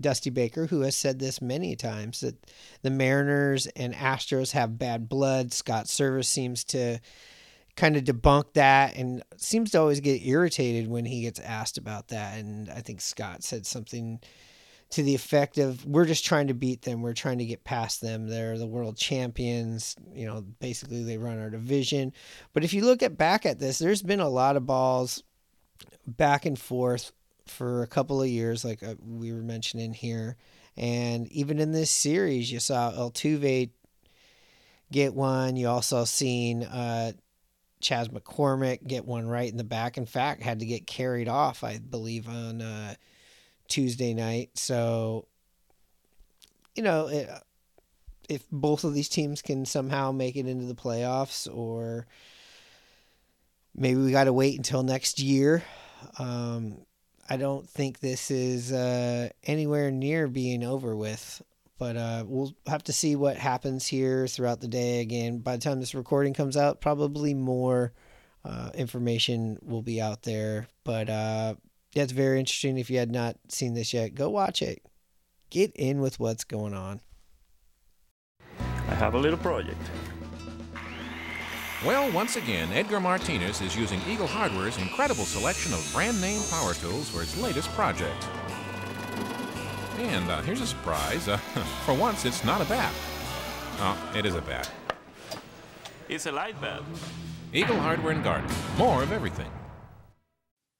Dusty 0.00 0.30
Baker, 0.30 0.66
who 0.66 0.80
has 0.82 0.96
said 0.96 1.18
this 1.18 1.40
many 1.40 1.76
times, 1.76 2.20
that 2.20 2.36
the 2.82 2.90
Mariners 2.90 3.66
and 3.68 3.94
Astros 3.94 4.52
have 4.52 4.78
bad 4.78 5.08
blood. 5.08 5.52
Scott 5.52 5.86
Servais 5.86 6.26
seems 6.26 6.64
to 6.64 6.98
kind 7.76 7.96
of 7.96 8.04
debunk 8.04 8.54
that 8.54 8.96
and 8.96 9.22
seems 9.36 9.70
to 9.70 9.78
always 9.78 10.00
get 10.00 10.26
irritated 10.26 10.88
when 10.88 11.04
he 11.04 11.22
gets 11.22 11.38
asked 11.38 11.78
about 11.78 12.08
that. 12.08 12.38
And 12.38 12.70
I 12.70 12.80
think 12.80 13.00
Scott 13.00 13.42
said 13.42 13.66
something 13.66 14.20
to 14.90 15.02
the 15.02 15.14
effect 15.14 15.58
of, 15.58 15.84
We're 15.84 16.06
just 16.06 16.24
trying 16.24 16.46
to 16.46 16.54
beat 16.54 16.82
them. 16.82 17.02
We're 17.02 17.12
trying 17.12 17.38
to 17.38 17.44
get 17.44 17.64
past 17.64 18.00
them. 18.00 18.28
They're 18.28 18.56
the 18.56 18.66
world 18.66 18.96
champions. 18.96 19.96
You 20.14 20.26
know, 20.26 20.44
basically, 20.60 21.02
they 21.02 21.18
run 21.18 21.38
our 21.38 21.50
division. 21.50 22.12
But 22.52 22.64
if 22.64 22.72
you 22.72 22.84
look 22.84 23.02
at 23.02 23.18
back 23.18 23.44
at 23.44 23.58
this, 23.58 23.78
there's 23.78 24.02
been 24.02 24.20
a 24.20 24.28
lot 24.28 24.56
of 24.56 24.66
balls 24.66 25.22
back 26.06 26.46
and 26.46 26.58
forth 26.58 27.12
for 27.46 27.82
a 27.82 27.86
couple 27.86 28.20
of 28.20 28.28
years, 28.28 28.64
like 28.64 28.82
uh, 28.82 28.94
we 29.04 29.32
were 29.32 29.42
mentioning 29.42 29.92
here. 29.92 30.36
And 30.76 31.30
even 31.32 31.58
in 31.58 31.72
this 31.72 31.90
series, 31.90 32.50
you 32.50 32.60
saw 32.60 32.92
Altuve 32.92 33.70
get 34.92 35.14
one. 35.14 35.56
You 35.56 35.68
also 35.68 36.04
seen 36.04 36.64
uh, 36.64 37.12
Chas 37.80 38.08
McCormick 38.08 38.86
get 38.86 39.04
one 39.04 39.26
right 39.26 39.50
in 39.50 39.56
the 39.56 39.64
back. 39.64 39.96
In 39.96 40.06
fact, 40.06 40.42
had 40.42 40.60
to 40.60 40.66
get 40.66 40.86
carried 40.86 41.28
off, 41.28 41.62
I 41.62 41.78
believe, 41.78 42.28
on 42.28 42.62
uh, 42.62 42.94
Tuesday 43.68 44.14
night. 44.14 44.50
So, 44.54 45.26
you 46.74 46.82
know, 46.82 47.08
it, 47.08 47.28
if 48.28 48.44
both 48.50 48.84
of 48.84 48.94
these 48.94 49.08
teams 49.08 49.42
can 49.42 49.64
somehow 49.64 50.12
make 50.12 50.36
it 50.36 50.46
into 50.46 50.66
the 50.66 50.74
playoffs, 50.74 51.46
or 51.52 52.06
maybe 53.74 54.00
we 54.00 54.10
got 54.10 54.24
to 54.24 54.32
wait 54.32 54.56
until 54.56 54.82
next 54.82 55.20
year. 55.20 55.62
Um, 56.18 56.78
I 57.28 57.36
don't 57.36 57.68
think 57.68 58.00
this 58.00 58.30
is 58.30 58.72
uh, 58.72 59.28
anywhere 59.44 59.90
near 59.90 60.28
being 60.28 60.64
over 60.64 60.96
with. 60.96 61.42
But 61.78 61.96
uh, 61.96 62.24
we'll 62.26 62.54
have 62.66 62.84
to 62.84 62.92
see 62.92 63.16
what 63.16 63.36
happens 63.36 63.86
here 63.86 64.26
throughout 64.26 64.60
the 64.60 64.68
day. 64.68 65.00
Again, 65.00 65.38
by 65.38 65.56
the 65.56 65.62
time 65.62 65.80
this 65.80 65.94
recording 65.94 66.32
comes 66.32 66.56
out, 66.56 66.80
probably 66.80 67.34
more 67.34 67.92
uh, 68.44 68.70
information 68.74 69.58
will 69.62 69.82
be 69.82 70.00
out 70.00 70.22
there. 70.22 70.68
But 70.84 71.10
uh, 71.10 71.54
yeah, 71.92 72.02
it's 72.02 72.12
very 72.12 72.38
interesting. 72.38 72.78
If 72.78 72.90
you 72.90 72.98
had 72.98 73.10
not 73.10 73.36
seen 73.48 73.74
this 73.74 73.92
yet, 73.92 74.14
go 74.14 74.30
watch 74.30 74.62
it. 74.62 74.82
Get 75.50 75.72
in 75.74 76.00
with 76.00 76.18
what's 76.18 76.44
going 76.44 76.74
on. 76.74 77.00
I 78.58 78.94
have 78.94 79.14
a 79.14 79.18
little 79.18 79.38
project. 79.38 79.80
Well, 81.84 82.10
once 82.10 82.36
again, 82.36 82.72
Edgar 82.72 83.00
Martinez 83.00 83.60
is 83.60 83.76
using 83.76 84.00
Eagle 84.08 84.26
Hardware's 84.26 84.78
incredible 84.78 85.24
selection 85.24 85.72
of 85.74 85.90
brand 85.92 86.20
name 86.20 86.40
power 86.50 86.72
tools 86.72 87.10
for 87.10 87.20
his 87.20 87.40
latest 87.40 87.68
project. 87.70 88.26
And 89.98 90.30
uh, 90.30 90.42
here's 90.42 90.60
a 90.60 90.66
surprise. 90.66 91.28
Uh, 91.28 91.36
for 91.84 91.94
once, 91.94 92.24
it's 92.24 92.44
not 92.44 92.60
a 92.60 92.64
bat. 92.66 92.92
Oh, 93.78 94.12
it 94.14 94.26
is 94.26 94.34
a 94.34 94.42
bat. 94.42 94.70
It's 96.08 96.26
a 96.26 96.32
light 96.32 96.60
bat. 96.60 96.82
Eagle 97.52 97.78
Hardware 97.78 98.12
and 98.12 98.22
Garden. 98.22 98.50
More 98.76 99.02
of 99.02 99.12
everything. 99.12 99.50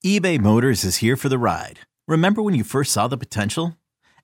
eBay 0.04 0.38
Motors 0.38 0.84
is 0.84 0.98
here 0.98 1.16
for 1.16 1.28
the 1.28 1.38
ride. 1.38 1.80
Remember 2.06 2.42
when 2.42 2.54
you 2.54 2.62
first 2.62 2.92
saw 2.92 3.08
the 3.08 3.16
potential? 3.16 3.76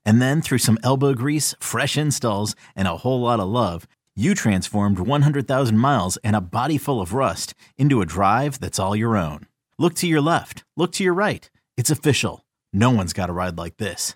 And 0.05 0.21
then 0.21 0.41
through 0.41 0.59
some 0.59 0.77
elbow 0.83 1.13
grease, 1.13 1.55
fresh 1.59 1.97
installs, 1.97 2.55
and 2.75 2.87
a 2.87 2.97
whole 2.97 3.21
lot 3.21 3.39
of 3.39 3.47
love, 3.47 3.87
you 4.15 4.35
transformed 4.35 4.99
100,000 4.99 5.77
miles 5.77 6.17
and 6.17 6.35
a 6.35 6.41
body 6.41 6.77
full 6.77 7.01
of 7.01 7.13
rust 7.13 7.53
into 7.77 8.01
a 8.01 8.05
drive 8.05 8.59
that's 8.59 8.79
all 8.79 8.95
your 8.95 9.17
own. 9.17 9.47
Look 9.79 9.95
to 9.95 10.07
your 10.07 10.21
left. 10.21 10.63
Look 10.77 10.91
to 10.93 11.03
your 11.03 11.13
right. 11.13 11.49
It's 11.77 11.89
official. 11.89 12.45
No 12.71 12.91
one's 12.91 13.13
got 13.13 13.29
a 13.29 13.33
ride 13.33 13.57
like 13.57 13.77
this. 13.77 14.15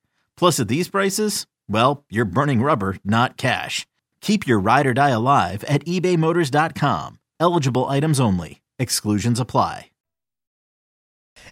Plus, 0.37 0.59
at 0.59 0.67
these 0.67 0.89
prices, 0.89 1.45
well, 1.69 2.05
you're 2.09 2.25
burning 2.25 2.61
rubber, 2.61 2.97
not 3.03 3.37
cash. 3.37 3.87
Keep 4.21 4.47
your 4.47 4.59
ride 4.59 4.87
or 4.87 4.93
die 4.93 5.09
alive 5.09 5.63
at 5.65 5.85
ebaymotors.com. 5.85 7.19
Eligible 7.39 7.87
items 7.87 8.19
only. 8.19 8.61
Exclusions 8.79 9.39
apply. 9.39 9.91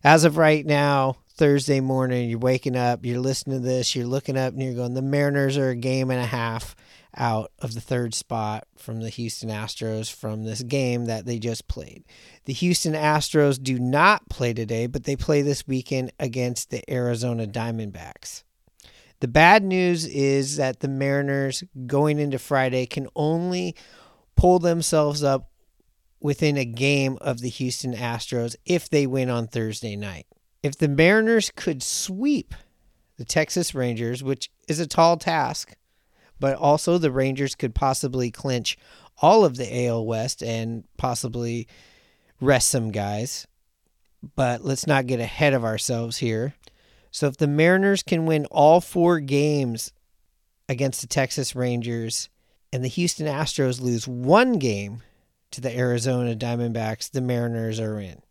As 0.03 0.23
of 0.23 0.37
right 0.37 0.65
now, 0.65 1.17
Thursday 1.35 1.79
morning, 1.79 2.29
you're 2.29 2.39
waking 2.39 2.75
up, 2.75 3.05
you're 3.05 3.19
listening 3.19 3.61
to 3.61 3.65
this, 3.65 3.95
you're 3.95 4.05
looking 4.05 4.37
up, 4.37 4.53
and 4.53 4.61
you're 4.61 4.73
going, 4.73 4.93
the 4.93 5.01
Mariners 5.01 5.57
are 5.57 5.69
a 5.69 5.75
game 5.75 6.11
and 6.11 6.19
a 6.19 6.25
half 6.25 6.75
out 7.15 7.51
of 7.59 7.73
the 7.73 7.81
third 7.81 8.13
spot 8.13 8.65
from 8.77 9.01
the 9.01 9.09
Houston 9.09 9.49
Astros 9.49 10.13
from 10.13 10.43
this 10.43 10.61
game 10.61 11.05
that 11.05 11.25
they 11.25 11.39
just 11.39 11.67
played. 11.67 12.03
The 12.45 12.53
Houston 12.53 12.93
Astros 12.93 13.61
do 13.61 13.79
not 13.79 14.29
play 14.29 14.53
today, 14.53 14.85
but 14.87 15.05
they 15.05 15.15
play 15.15 15.41
this 15.41 15.67
weekend 15.67 16.11
against 16.19 16.69
the 16.69 16.83
Arizona 16.91 17.47
Diamondbacks. 17.47 18.43
The 19.19 19.27
bad 19.27 19.63
news 19.63 20.05
is 20.05 20.57
that 20.57 20.79
the 20.79 20.87
Mariners 20.87 21.63
going 21.85 22.19
into 22.19 22.39
Friday 22.39 22.85
can 22.85 23.07
only 23.15 23.75
pull 24.35 24.59
themselves 24.59 25.23
up 25.23 25.51
within 26.21 26.57
a 26.57 26.65
game 26.65 27.17
of 27.21 27.39
the 27.41 27.49
Houston 27.49 27.93
Astros 27.93 28.55
if 28.65 28.89
they 28.89 29.05
win 29.05 29.29
on 29.29 29.47
Thursday 29.47 29.95
night. 29.95 30.25
If 30.63 30.77
the 30.77 30.87
Mariners 30.87 31.51
could 31.55 31.83
sweep 31.83 32.53
the 33.17 33.25
Texas 33.25 33.75
Rangers, 33.75 34.23
which 34.23 34.49
is 34.67 34.79
a 34.79 34.87
tall 34.87 35.17
task, 35.17 35.75
but 36.39 36.55
also 36.55 36.97
the 36.97 37.11
Rangers 37.11 37.55
could 37.55 37.75
possibly 37.75 38.31
clinch 38.31 38.77
all 39.21 39.43
of 39.43 39.57
the 39.57 39.87
AL 39.87 40.05
West 40.05 40.41
and 40.41 40.85
possibly 40.97 41.67
rest 42.39 42.69
some 42.69 42.91
guys. 42.91 43.45
But 44.35 44.63
let's 44.63 44.87
not 44.87 45.07
get 45.07 45.19
ahead 45.19 45.53
of 45.53 45.63
ourselves 45.63 46.17
here. 46.17 46.53
So 47.11 47.27
if 47.27 47.37
the 47.37 47.47
Mariners 47.47 48.03
can 48.03 48.25
win 48.25 48.45
all 48.47 48.81
four 48.81 49.19
games 49.19 49.91
against 50.67 51.01
the 51.01 51.07
Texas 51.07 51.55
Rangers 51.55 52.29
and 52.71 52.83
the 52.83 52.89
Houston 52.89 53.27
Astros 53.27 53.81
lose 53.81 54.07
one 54.07 54.53
game 54.59 55.01
to 55.51 55.61
the 55.61 55.75
Arizona 55.75 56.35
Diamondbacks, 56.35 57.09
the 57.09 57.21
Mariners 57.21 57.79
are 57.79 57.99
in. 57.99 58.21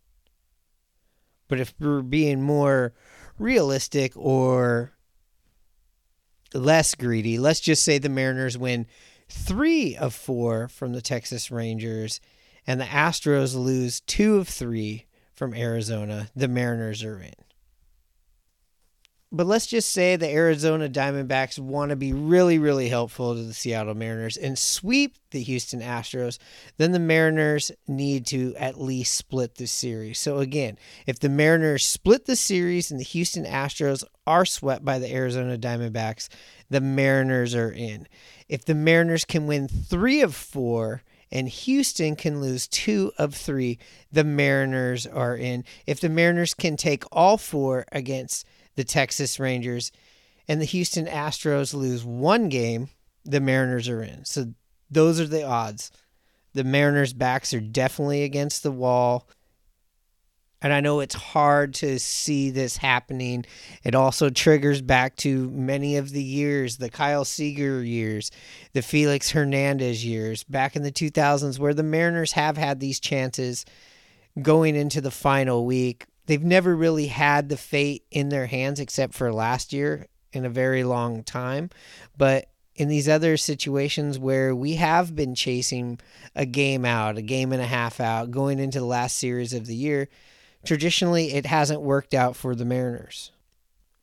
But 1.49 1.59
if 1.59 1.73
we're 1.79 2.01
being 2.01 2.41
more 2.41 2.93
realistic 3.37 4.13
or 4.15 4.93
less 6.53 6.95
greedy, 6.95 7.37
let's 7.37 7.59
just 7.59 7.83
say 7.83 7.97
the 7.97 8.07
Mariners 8.07 8.57
win 8.57 8.87
three 9.27 9.95
of 9.97 10.13
four 10.13 10.67
from 10.69 10.93
the 10.93 11.01
Texas 11.01 11.51
Rangers 11.51 12.21
and 12.65 12.79
the 12.79 12.85
Astros 12.85 13.55
lose 13.55 13.99
two 14.01 14.37
of 14.37 14.47
three 14.47 15.05
from 15.33 15.53
Arizona, 15.53 16.29
the 16.35 16.47
Mariners 16.47 17.03
are 17.03 17.21
in. 17.21 17.33
But 19.31 19.45
let's 19.45 19.67
just 19.67 19.91
say 19.91 20.15
the 20.15 20.27
Arizona 20.27 20.89
Diamondbacks 20.89 21.59
want 21.59 21.89
to 21.89 21.95
be 21.95 22.13
really, 22.13 22.57
really 22.57 22.89
helpful 22.89 23.35
to 23.35 23.43
the 23.43 23.53
Seattle 23.53 23.93
Mariners 23.93 24.37
and 24.37 24.57
sweep 24.57 25.17
the 25.29 25.43
Houston 25.43 25.81
Astros. 25.81 26.39
Then 26.77 26.93
the 26.93 26.99
Mariners 26.99 27.71
need 27.87 28.25
to 28.27 28.55
at 28.57 28.81
least 28.81 29.13
split 29.13 29.55
the 29.55 29.67
series. 29.67 30.17
So, 30.17 30.39
again, 30.39 30.79
if 31.05 31.19
the 31.19 31.29
Mariners 31.29 31.85
split 31.85 32.25
the 32.25 32.35
series 32.35 32.89
and 32.89 32.99
the 32.99 33.03
Houston 33.03 33.45
Astros 33.45 34.03
are 34.25 34.45
swept 34.45 34.83
by 34.83 34.97
the 34.97 35.13
Arizona 35.13 35.59
Diamondbacks, 35.59 36.27
the 36.71 36.81
Mariners 36.81 37.53
are 37.53 37.71
in. 37.71 38.07
If 38.47 38.65
the 38.65 38.73
Mariners 38.73 39.25
can 39.25 39.45
win 39.45 39.67
three 39.67 40.21
of 40.21 40.33
four, 40.33 41.03
and 41.31 41.47
Houston 41.47 42.15
can 42.15 42.41
lose 42.41 42.67
two 42.67 43.11
of 43.19 43.35
three, 43.35 43.77
the 44.11 44.23
Mariners 44.23 45.05
are 45.05 45.35
in. 45.35 45.63
If 45.85 45.99
the 45.99 46.09
Mariners 46.09 46.55
can 46.55 46.75
take 46.77 47.03
all 47.11 47.37
four 47.37 47.85
against 47.91 48.47
the 48.79 48.85
Texas 48.85 49.41
Rangers, 49.41 49.91
and 50.47 50.61
the 50.61 50.65
Houston 50.65 51.05
Astros 51.05 51.73
lose 51.73 52.05
one 52.05 52.47
game, 52.47 52.87
the 53.25 53.41
Mariners 53.41 53.89
are 53.89 54.01
in. 54.01 54.23
So 54.23 54.53
those 54.89 55.19
are 55.19 55.27
the 55.27 55.43
odds. 55.43 55.91
The 56.53 56.63
Mariners' 56.63 57.11
backs 57.11 57.53
are 57.53 57.59
definitely 57.59 58.23
against 58.23 58.63
the 58.63 58.71
wall. 58.71 59.27
And 60.61 60.71
I 60.71 60.79
know 60.79 61.01
it's 61.01 61.13
hard 61.13 61.73
to 61.75 61.99
see 61.99 62.51
this 62.51 62.77
happening. 62.77 63.45
It 63.83 63.95
also 63.95 64.29
triggers 64.29 64.81
back 64.81 65.17
to 65.17 65.49
many 65.49 65.97
of 65.97 66.11
the 66.11 66.23
years, 66.23 66.77
the 66.77 66.89
Kyle 66.89 67.25
Seager 67.25 67.83
years, 67.83 68.31
the 68.71 68.81
Felix 68.81 69.31
Hernandez 69.31 70.05
years, 70.05 70.45
back 70.45 70.77
in 70.77 70.83
the 70.83 70.91
2000s, 70.91 71.59
where 71.59 71.73
the 71.73 71.83
Mariners 71.83 72.31
have 72.31 72.55
had 72.55 72.79
these 72.79 73.01
chances 73.01 73.65
going 74.41 74.77
into 74.77 75.01
the 75.01 75.11
final 75.11 75.65
week 75.65 76.05
they've 76.29 76.43
never 76.43 76.75
really 76.75 77.07
had 77.07 77.49
the 77.49 77.57
fate 77.57 78.03
in 78.11 78.29
their 78.29 78.45
hands 78.45 78.79
except 78.79 79.15
for 79.15 79.33
last 79.33 79.73
year 79.73 80.05
in 80.31 80.45
a 80.45 80.49
very 80.49 80.83
long 80.83 81.23
time. 81.23 81.71
But 82.19 82.51
in 82.75 82.87
these 82.87 83.09
other 83.09 83.35
situations 83.35 84.19
where 84.19 84.55
we 84.55 84.75
have 84.75 85.15
been 85.15 85.33
chasing 85.33 85.99
a 86.35 86.45
game 86.45 86.85
out, 86.85 87.17
a 87.17 87.23
game 87.23 87.51
and 87.51 87.63
a 87.63 87.65
half 87.65 87.99
out, 87.99 88.29
going 88.29 88.59
into 88.59 88.77
the 88.77 88.85
last 88.85 89.17
series 89.17 89.53
of 89.53 89.65
the 89.65 89.75
year, 89.75 90.07
traditionally 90.63 91.33
it 91.33 91.47
hasn't 91.47 91.81
worked 91.81 92.13
out 92.13 92.35
for 92.35 92.53
the 92.53 92.63
Mariners. 92.63 93.31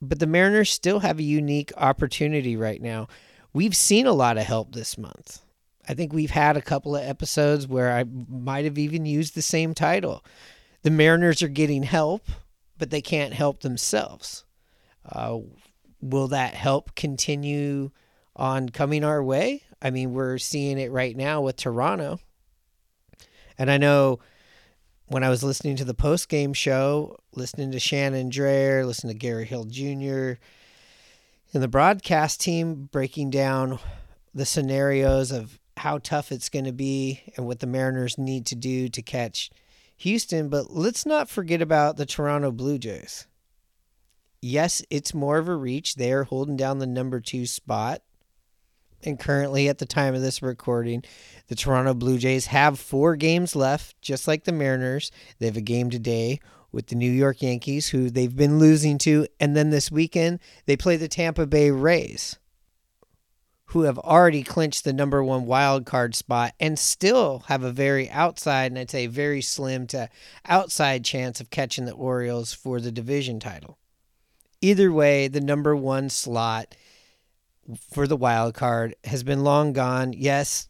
But 0.02 0.18
the 0.18 0.26
Mariners 0.26 0.72
still 0.72 0.98
have 0.98 1.20
a 1.20 1.22
unique 1.22 1.72
opportunity 1.76 2.56
right 2.56 2.82
now. 2.82 3.06
We've 3.52 3.76
seen 3.76 4.04
a 4.04 4.12
lot 4.12 4.36
of 4.36 4.42
help 4.42 4.74
this 4.74 4.98
month. 4.98 5.42
I 5.88 5.94
think 5.94 6.12
we've 6.12 6.32
had 6.32 6.56
a 6.56 6.62
couple 6.62 6.96
of 6.96 7.04
episodes 7.04 7.68
where 7.68 7.96
I 7.96 8.04
might 8.28 8.64
have 8.64 8.78
even 8.78 9.06
used 9.06 9.36
the 9.36 9.42
same 9.42 9.74
title 9.74 10.24
the 10.87 10.90
Mariners 10.92 11.42
are 11.42 11.49
getting 11.49 11.83
help 11.83 12.29
but 12.79 12.90
they 12.90 13.01
can't 13.01 13.33
help 13.33 13.61
themselves. 13.61 14.44
Uh, 15.05 15.38
will 16.01 16.29
that 16.29 16.55
help 16.55 16.94
continue 16.94 17.90
on 18.37 18.68
coming 18.68 19.03
our 19.03 19.20
way? 19.20 19.64
I 19.83 19.90
mean, 19.90 20.12
we're 20.12 20.38
seeing 20.38 20.79
it 20.79 20.92
right 20.92 21.16
now 21.16 21.40
with 21.40 21.57
Toronto. 21.57 22.20
And 23.59 23.68
I 23.68 23.79
know 23.79 24.20
when 25.07 25.25
I 25.25 25.29
was 25.29 25.42
listening 25.42 25.75
to 25.75 25.85
the 25.85 25.92
post 25.92 26.29
game 26.29 26.53
show, 26.53 27.18
listening 27.35 27.72
to 27.72 27.81
Shannon 27.81 28.31
Drayer, 28.31 28.87
listening 28.87 29.12
to 29.14 29.18
Gary 29.18 29.44
Hill 29.44 29.64
Jr., 29.64 30.38
and 31.53 31.62
the 31.62 31.68
broadcast 31.68 32.40
team 32.40 32.88
breaking 32.92 33.31
down 33.31 33.81
the 34.33 34.46
scenarios 34.46 35.33
of 35.33 35.59
how 35.79 35.99
tough 35.99 36.31
it's 36.31 36.49
going 36.49 36.64
to 36.64 36.72
be 36.72 37.22
and 37.37 37.44
what 37.44 37.59
the 37.59 37.66
Mariners 37.66 38.18
need 38.18 38.46
to 38.46 38.55
do 38.55 38.88
to 38.90 39.03
catch 39.03 39.51
Houston. 39.96 40.48
But 40.48 40.70
let's 40.70 41.06
not 41.06 41.28
forget 41.28 41.62
about 41.62 41.96
the 41.96 42.06
Toronto 42.06 42.50
Blue 42.50 42.78
Jays. 42.78 43.26
Yes, 44.40 44.82
it's 44.90 45.14
more 45.14 45.38
of 45.38 45.48
a 45.48 45.56
reach. 45.56 45.96
They 45.96 46.12
are 46.12 46.24
holding 46.24 46.56
down 46.56 46.78
the 46.78 46.87
number 46.87 47.20
two 47.20 47.46
spot. 47.46 48.02
And 49.02 49.18
currently, 49.18 49.68
at 49.68 49.78
the 49.78 49.87
time 49.87 50.14
of 50.14 50.22
this 50.22 50.42
recording, 50.42 51.02
the 51.48 51.54
Toronto 51.54 51.94
Blue 51.94 52.18
Jays 52.18 52.46
have 52.46 52.78
four 52.78 53.14
games 53.14 53.54
left, 53.54 54.00
just 54.00 54.26
like 54.26 54.44
the 54.44 54.52
Mariners. 54.52 55.11
They 55.38 55.46
have 55.46 55.56
a 55.56 55.61
game 55.61 55.90
today 55.90 56.40
with 56.72 56.88
the 56.88 56.96
New 56.96 57.11
York 57.11 57.42
Yankees, 57.42 57.88
who 57.88 58.11
they've 58.11 58.35
been 58.35 58.59
losing 58.59 58.98
to. 58.98 59.26
And 59.38 59.56
then 59.56 59.70
this 59.70 59.90
weekend, 59.90 60.40
they 60.66 60.76
play 60.76 60.96
the 60.96 61.09
Tampa 61.09 61.46
Bay 61.46 61.70
Rays, 61.70 62.38
who 63.70 63.83
have 63.83 63.98
already 63.98 64.42
clinched 64.42 64.85
the 64.85 64.92
number 64.92 65.22
one 65.24 65.44
wild 65.44 65.85
card 65.85 66.14
spot 66.14 66.52
and 66.61 66.79
still 66.79 67.40
have 67.48 67.64
a 67.64 67.72
very 67.72 68.09
outside, 68.11 68.70
and 68.70 68.79
I'd 68.79 68.90
say 68.90 69.07
very 69.07 69.42
slim 69.42 69.87
to 69.88 70.09
outside 70.44 71.05
chance 71.05 71.40
of 71.40 71.50
catching 71.50 71.85
the 71.85 71.92
Orioles 71.92 72.52
for 72.52 72.81
the 72.81 72.92
division 72.92 73.40
title. 73.40 73.79
Either 74.61 74.92
way, 74.92 75.29
the 75.29 75.40
number 75.40 75.74
one 75.74 76.09
slot 76.09 76.74
for 77.92 78.07
the 78.07 78.16
wild 78.16 78.55
card 78.55 78.94
has 79.05 79.24
been 79.24 79.42
long 79.42 79.72
gone. 79.72 80.12
Yes, 80.12 80.68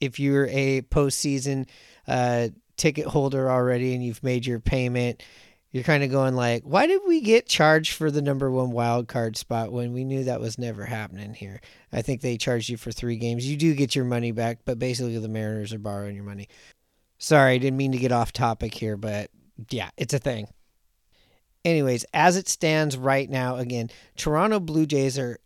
if 0.00 0.18
you're 0.18 0.46
a 0.46 0.80
postseason 0.82 1.66
uh, 2.06 2.48
ticket 2.76 3.06
holder 3.06 3.50
already 3.50 3.94
and 3.94 4.02
you've 4.02 4.22
made 4.22 4.46
your 4.46 4.60
payment, 4.60 5.22
you're 5.70 5.84
kind 5.84 6.02
of 6.02 6.10
going 6.10 6.34
like, 6.34 6.62
why 6.64 6.86
did 6.86 7.02
we 7.06 7.20
get 7.20 7.46
charged 7.46 7.92
for 7.92 8.10
the 8.10 8.22
number 8.22 8.50
one 8.50 8.70
wild 8.70 9.06
card 9.06 9.36
spot 9.36 9.70
when 9.70 9.92
we 9.92 10.04
knew 10.04 10.24
that 10.24 10.40
was 10.40 10.58
never 10.58 10.86
happening 10.86 11.34
here? 11.34 11.60
I 11.92 12.02
think 12.02 12.20
they 12.20 12.38
charged 12.38 12.68
you 12.68 12.76
for 12.76 12.90
three 12.90 13.16
games. 13.16 13.46
You 13.46 13.56
do 13.56 13.74
get 13.74 13.94
your 13.94 14.06
money 14.06 14.32
back, 14.32 14.60
but 14.64 14.78
basically 14.78 15.18
the 15.18 15.28
Mariners 15.28 15.74
are 15.74 15.78
borrowing 15.78 16.14
your 16.14 16.24
money. 16.24 16.48
Sorry, 17.18 17.54
I 17.54 17.58
didn't 17.58 17.76
mean 17.76 17.92
to 17.92 17.98
get 17.98 18.12
off 18.12 18.32
topic 18.32 18.74
here, 18.74 18.96
but 18.96 19.30
yeah, 19.70 19.90
it's 19.96 20.14
a 20.14 20.18
thing. 20.18 20.48
Anyways, 21.64 22.04
as 22.14 22.36
it 22.36 22.48
stands 22.48 22.96
right 22.96 23.28
now, 23.28 23.56
again, 23.56 23.90
Toronto 24.16 24.60
Blue 24.60 24.86
Jays 24.86 25.18
are 25.18 25.38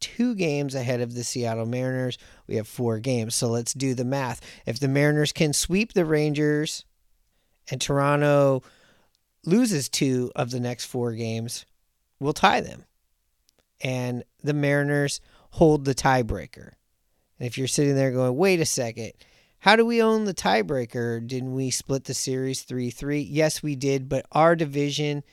two 0.00 0.34
games 0.34 0.74
ahead 0.74 1.00
of 1.00 1.14
the 1.14 1.24
Seattle 1.24 1.66
Mariners. 1.66 2.16
We 2.46 2.56
have 2.56 2.68
four 2.68 3.00
games. 3.00 3.34
So 3.34 3.48
let's 3.48 3.74
do 3.74 3.94
the 3.94 4.04
math. 4.04 4.40
If 4.64 4.78
the 4.78 4.88
Mariners 4.88 5.32
can 5.32 5.52
sweep 5.52 5.92
the 5.92 6.04
Rangers 6.04 6.84
and 7.70 7.80
Toronto 7.80 8.62
loses 9.44 9.88
two 9.88 10.30
of 10.34 10.50
the 10.50 10.60
next 10.60 10.86
four 10.86 11.12
games, 11.12 11.66
we'll 12.20 12.32
tie 12.32 12.60
them. 12.60 12.84
And 13.80 14.24
the 14.42 14.54
Mariners 14.54 15.20
hold 15.50 15.84
the 15.84 15.94
tiebreaker. 15.94 16.72
And 17.38 17.46
if 17.46 17.56
you're 17.56 17.68
sitting 17.68 17.94
there 17.94 18.10
going, 18.10 18.36
wait 18.36 18.60
a 18.60 18.66
second, 18.66 19.12
how 19.60 19.76
do 19.76 19.84
we 19.84 20.02
own 20.02 20.24
the 20.24 20.34
tiebreaker? 20.34 21.24
Didn't 21.26 21.54
we 21.54 21.70
split 21.70 22.04
the 22.04 22.14
series 22.14 22.62
3 22.62 22.90
3? 22.90 23.20
Yes, 23.20 23.62
we 23.62 23.76
did, 23.76 24.08
but 24.08 24.26
our 24.32 24.54
division, 24.54 25.24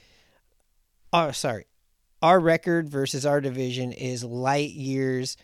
oh, 1.13 1.31
sorry, 1.31 1.65
our 2.21 2.39
record 2.39 2.89
versus 2.89 3.25
our 3.25 3.41
division 3.41 3.91
is 3.91 4.23
light 4.23 4.71
years 4.71 5.37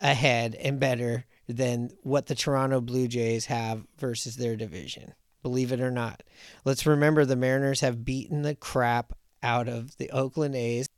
ahead 0.00 0.54
and 0.56 0.80
better 0.80 1.24
than 1.48 1.90
what 2.02 2.26
the 2.26 2.34
Toronto 2.34 2.80
Blue 2.80 3.06
Jays 3.06 3.46
have 3.46 3.86
versus 3.98 4.36
their 4.36 4.56
division. 4.56 5.14
Believe 5.44 5.72
it 5.72 5.80
or 5.82 5.90
not. 5.90 6.22
Let's 6.64 6.86
remember 6.86 7.26
the 7.26 7.36
Mariners 7.36 7.80
have 7.80 8.02
beaten 8.02 8.40
the 8.40 8.54
crap 8.54 9.12
out 9.42 9.68
of 9.68 9.94
the 9.98 10.10
Oakland 10.10 10.56
A's. 10.56 10.88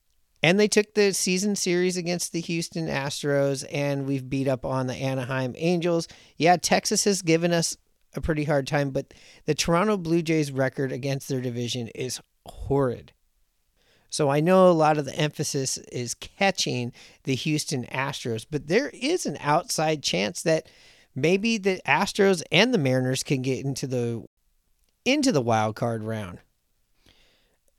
And 0.41 0.61
they 0.61 0.69
took 0.69 0.95
the 0.95 1.13
season 1.13 1.57
series 1.57 1.97
against 1.97 2.31
the 2.31 2.41
Houston 2.41 2.87
Astros, 2.87 3.65
and 3.73 4.07
we've 4.07 4.31
beat 4.31 4.47
up 4.47 4.65
on 4.65 4.87
the 4.87 4.95
Anaheim 4.95 5.55
Angels. 5.59 6.07
Yeah, 6.37 6.57
Texas 6.59 7.03
has 7.03 7.23
given 7.23 7.53
us 7.53 7.77
a 8.15 8.21
pretty 8.21 8.45
hard 8.45 8.69
time, 8.69 8.91
but 8.91 9.13
the 9.47 9.55
Toronto 9.55 9.97
Blue 9.97 10.23
Jays 10.23 10.53
record 10.53 10.93
against 10.93 11.29
their 11.29 11.41
division 11.41 11.89
is 11.89 12.21
horrid. 12.47 13.13
So 14.11 14.31
I 14.31 14.39
know 14.39 14.71
a 14.71 14.71
lot 14.71 14.97
of 14.97 15.07
the 15.07 15.17
emphasis 15.17 15.77
is 15.91 16.15
catching 16.15 16.93
the 17.25 17.35
Houston 17.35 17.85
Astros, 17.87 18.47
but 18.49 18.69
there 18.69 18.91
is 18.91 19.27
an 19.27 19.39
outside 19.41 20.05
chance 20.05 20.41
that 20.43 20.69
maybe 21.17 21.59
the 21.59 21.81
Astros 21.85 22.45
and 22.53 22.73
the 22.73 22.79
Mariners 22.79 23.25
can 23.25 23.43
get 23.43 23.65
into 23.65 23.89
the 23.89 24.25
into 25.07 25.33
the 25.33 25.40
wild 25.40 25.77
card 25.77 26.03
round. 26.03 26.40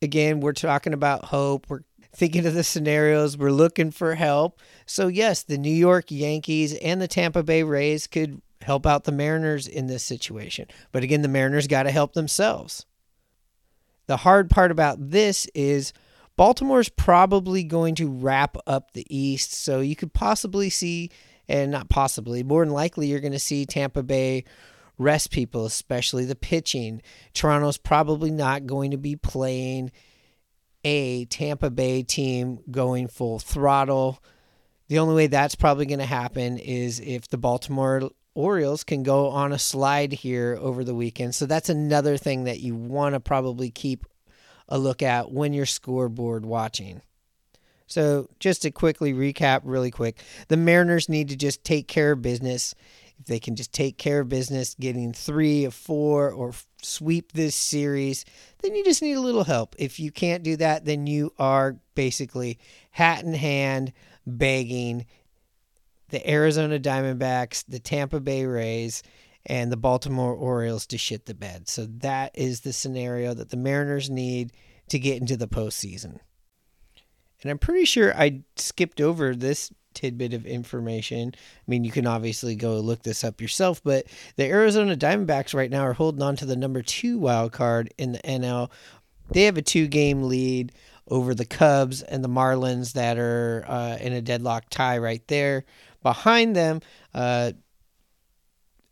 Again, 0.02 0.40
we're 0.40 0.54
talking 0.54 0.94
about 0.94 1.26
hope. 1.26 1.68
We're 1.70 1.82
thinking 2.16 2.46
of 2.46 2.54
the 2.54 2.64
scenarios. 2.64 3.38
We're 3.38 3.52
looking 3.52 3.92
for 3.92 4.16
help. 4.16 4.60
So 4.86 5.08
yes, 5.08 5.44
the 5.44 5.58
New 5.58 5.70
York 5.70 6.06
Yankees 6.10 6.74
and 6.76 7.02
the 7.02 7.08
Tampa 7.08 7.44
Bay 7.44 7.64
Rays 7.64 8.08
could 8.08 8.42
help 8.62 8.86
out 8.86 9.04
the 9.04 9.12
Mariners 9.12 9.68
in 9.68 9.88
this 9.88 10.04
situation. 10.04 10.68
But 10.92 11.04
again, 11.04 11.22
the 11.22 11.28
Mariners 11.28 11.68
got 11.68 11.84
to 11.84 11.92
help 11.92 12.14
themselves. 12.14 12.86
The 14.08 14.18
hard 14.18 14.50
part 14.50 14.72
about 14.72 15.12
this 15.12 15.46
is 15.54 15.94
Baltimore's 16.38 16.90
probably 16.90 17.64
going 17.64 17.96
to 17.96 18.10
wrap 18.10 18.58
up 18.66 18.94
the 18.94 19.06
East, 19.16 19.54
so 19.54 19.80
you 19.80 19.96
could 19.96 20.14
possibly 20.14 20.70
see, 20.70 21.10
and 21.48 21.72
not 21.72 21.90
possibly, 21.90 22.44
more 22.44 22.64
than 22.64 22.74
likely, 22.74 23.08
you're 23.08 23.20
going 23.20 23.32
to 23.32 23.40
see 23.40 23.66
Tampa 23.66 24.04
Bay 24.04 24.46
rest 24.98 25.32
people, 25.32 25.66
especially 25.66 26.26
the 26.26 26.36
pitching. 26.36 27.02
Toronto's 27.34 27.78
probably 27.78 28.32
not 28.32 28.66
going 28.66 28.92
to 28.92 28.98
be 28.98 29.16
playing 29.16 29.92
a 30.84 31.26
Tampa 31.26 31.70
Bay 31.70 32.04
team 32.04 32.60
going 32.72 33.08
full 33.08 33.40
throttle. 33.40 34.24
The 34.88 35.00
only 35.00 35.16
way 35.16 35.28
that's 35.28 35.56
probably 35.56 35.86
going 35.86 36.00
to 36.00 36.06
happen 36.06 36.58
is 36.58 37.00
if 37.00 37.28
the 37.28 37.38
Baltimore 37.38 38.10
Orioles 38.34 38.84
can 38.84 39.04
go 39.04 39.30
on 39.30 39.52
a 39.52 39.60
slide 39.60 40.14
here 40.14 40.58
over 40.62 40.84
the 40.84 40.96
weekend. 40.96 41.36
So 41.36 41.46
that's 41.46 41.70
another 41.70 42.18
thing 42.18 42.44
that 42.44 42.60
you 42.60 42.76
want 42.76 43.14
to 43.14 43.20
probably 43.20 43.70
keep 43.70 44.06
a 44.70 44.78
look 44.78 45.02
at 45.02 45.32
when 45.32 45.54
you're 45.54 45.66
scoreboard 45.66 46.46
watching. 46.46 47.02
So, 47.88 48.30
just 48.40 48.64
to 48.64 48.72
quickly 48.72 49.14
recap, 49.14 49.62
really 49.64 49.92
quick, 49.92 50.22
the 50.50 50.58
Mariners 50.58 51.08
need 51.08 51.30
to 51.30 51.38
just 51.38 51.64
take 51.64 51.88
care 51.88 52.12
of 52.12 52.22
business. 52.22 52.76
If 53.20 53.26
they 53.26 53.40
can 53.40 53.56
just 53.56 53.74
take 53.74 53.98
care 53.98 54.20
of 54.20 54.30
business, 54.30 54.76
getting 54.80 55.12
three 55.12 55.66
or 55.66 55.72
four 55.72 56.32
or 56.32 56.54
sweep 56.82 57.32
this 57.32 57.56
series, 57.56 58.26
then 58.62 58.76
you 58.76 58.84
just 58.84 59.02
need 59.02 59.16
a 59.16 59.22
little 59.22 59.44
help. 59.44 59.76
If 59.80 60.00
you 60.00 60.12
can't 60.12 60.44
do 60.44 60.56
that, 60.58 60.86
then 60.86 61.08
you 61.08 61.34
are 61.40 61.78
basically 61.96 62.60
hat 62.92 63.24
in 63.24 63.34
hand 63.34 63.94
begging 64.26 65.06
the 66.10 66.30
Arizona 66.30 66.80
Diamondbacks, 66.80 67.66
the 67.68 67.80
Tampa 67.80 68.20
Bay 68.20 68.46
Rays, 68.46 69.04
and 69.46 69.72
the 69.72 69.78
Baltimore 69.78 70.34
Orioles 70.34 70.86
to 70.88 70.98
shit 70.98 71.26
the 71.26 71.34
bed. 71.34 71.68
So 71.68 71.86
that 71.86 72.32
is 72.34 72.62
the 72.62 72.74
scenario 72.74 73.34
that 73.34 73.50
the 73.50 73.58
Mariners 73.58 74.10
need 74.10 74.52
to 74.90 75.00
get 75.00 75.20
into 75.20 75.38
the 75.38 75.48
postseason. 75.48 76.20
And 77.42 77.52
I'm 77.52 77.60
pretty 77.60 77.86
sure 77.86 78.16
I 78.16 78.42
skipped 78.56 79.00
over 79.00 79.36
this 79.36 79.72
tidbit 79.98 80.34
of 80.34 80.46
information. 80.46 81.34
I 81.36 81.64
mean, 81.68 81.84
you 81.84 81.92
can 81.92 82.06
obviously 82.06 82.56
go 82.56 82.80
look 82.80 83.02
this 83.02 83.24
up 83.24 83.42
yourself, 83.42 83.84
but 83.84 84.06
the 84.36 84.46
Arizona 84.46 84.96
Diamondbacks 84.96 85.56
right 85.56 85.72
now 85.72 85.82
are 85.82 85.94
holding 85.94 86.22
on 86.22 86.36
to 86.38 86.46
the 86.46 86.56
number 86.56 86.84
two 86.84 87.18
wild 87.18 87.52
card 87.52 87.92
in 87.98 88.12
the 88.12 88.20
NL. 88.20 88.70
They 89.32 89.44
have 89.44 89.58
a 89.58 89.62
two 89.62 89.88
game 89.88 90.24
lead 90.24 90.72
over 91.08 91.34
the 91.34 91.46
Cubs 91.46 92.04
and 92.04 92.24
the 92.24 92.30
Marlins 92.30 92.94
that 92.94 93.18
are 93.18 93.66
uh, 93.68 93.98
in 94.00 94.14
a 94.14 94.22
deadlock 94.22 94.66
tie 94.70 95.00
right 95.00 95.26
there. 95.28 95.66
Behind 96.04 96.56
them, 96.56 96.82
uh, 97.14 97.54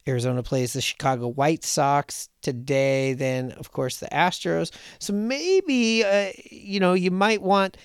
Arizona 0.07 0.43
plays 0.43 0.73
the 0.73 0.81
Chicago 0.81 1.27
White 1.27 1.63
Sox 1.63 2.29
today. 2.41 3.13
Then, 3.13 3.51
of 3.53 3.71
course, 3.71 3.99
the 3.99 4.07
Astros. 4.07 4.71
So 4.99 5.13
maybe, 5.13 6.03
uh, 6.03 6.31
you 6.49 6.79
know, 6.79 6.93
you 6.93 7.11
might 7.11 7.41
want 7.41 7.77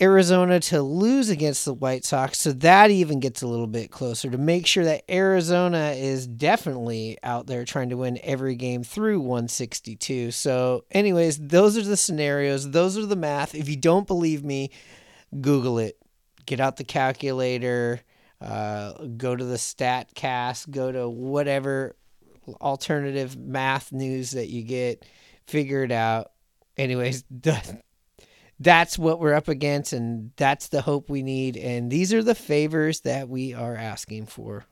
Arizona 0.00 0.60
to 0.60 0.82
lose 0.82 1.30
against 1.30 1.64
the 1.64 1.74
White 1.74 2.04
Sox. 2.04 2.38
So 2.40 2.52
that 2.52 2.90
even 2.90 3.20
gets 3.20 3.42
a 3.42 3.46
little 3.46 3.66
bit 3.66 3.90
closer 3.90 4.30
to 4.30 4.38
make 4.38 4.66
sure 4.66 4.84
that 4.84 5.04
Arizona 5.10 5.94
is 5.96 6.26
definitely 6.26 7.18
out 7.22 7.46
there 7.46 7.64
trying 7.64 7.90
to 7.90 7.96
win 7.96 8.18
every 8.22 8.56
game 8.56 8.82
through 8.82 9.20
162. 9.20 10.30
So, 10.30 10.84
anyways, 10.90 11.38
those 11.38 11.76
are 11.76 11.82
the 11.82 11.96
scenarios. 11.96 12.70
Those 12.70 12.98
are 12.98 13.06
the 13.06 13.16
math. 13.16 13.54
If 13.54 13.68
you 13.68 13.76
don't 13.76 14.06
believe 14.06 14.44
me, 14.44 14.70
Google 15.40 15.78
it. 15.78 15.96
Get 16.44 16.60
out 16.60 16.76
the 16.76 16.84
calculator 16.84 18.00
uh, 18.40 18.92
go 19.16 19.34
to 19.34 19.44
the 19.44 19.56
StatCast, 19.56 20.70
go 20.70 20.92
to 20.92 21.08
whatever 21.08 21.96
alternative 22.60 23.36
math 23.36 23.92
news 23.92 24.32
that 24.32 24.48
you 24.48 24.62
get, 24.62 25.04
figure 25.46 25.82
it 25.82 25.92
out. 25.92 26.32
anyways, 26.76 27.24
that's 28.58 28.98
what 28.98 29.20
we're 29.20 29.34
up 29.34 29.48
against, 29.48 29.92
and 29.92 30.30
that's 30.36 30.68
the 30.68 30.82
hope 30.82 31.10
we 31.10 31.22
need. 31.22 31.56
And 31.56 31.90
these 31.90 32.12
are 32.12 32.22
the 32.22 32.34
favors 32.34 33.00
that 33.00 33.28
we 33.28 33.54
are 33.54 33.76
asking 33.76 34.26
for. 34.26 34.66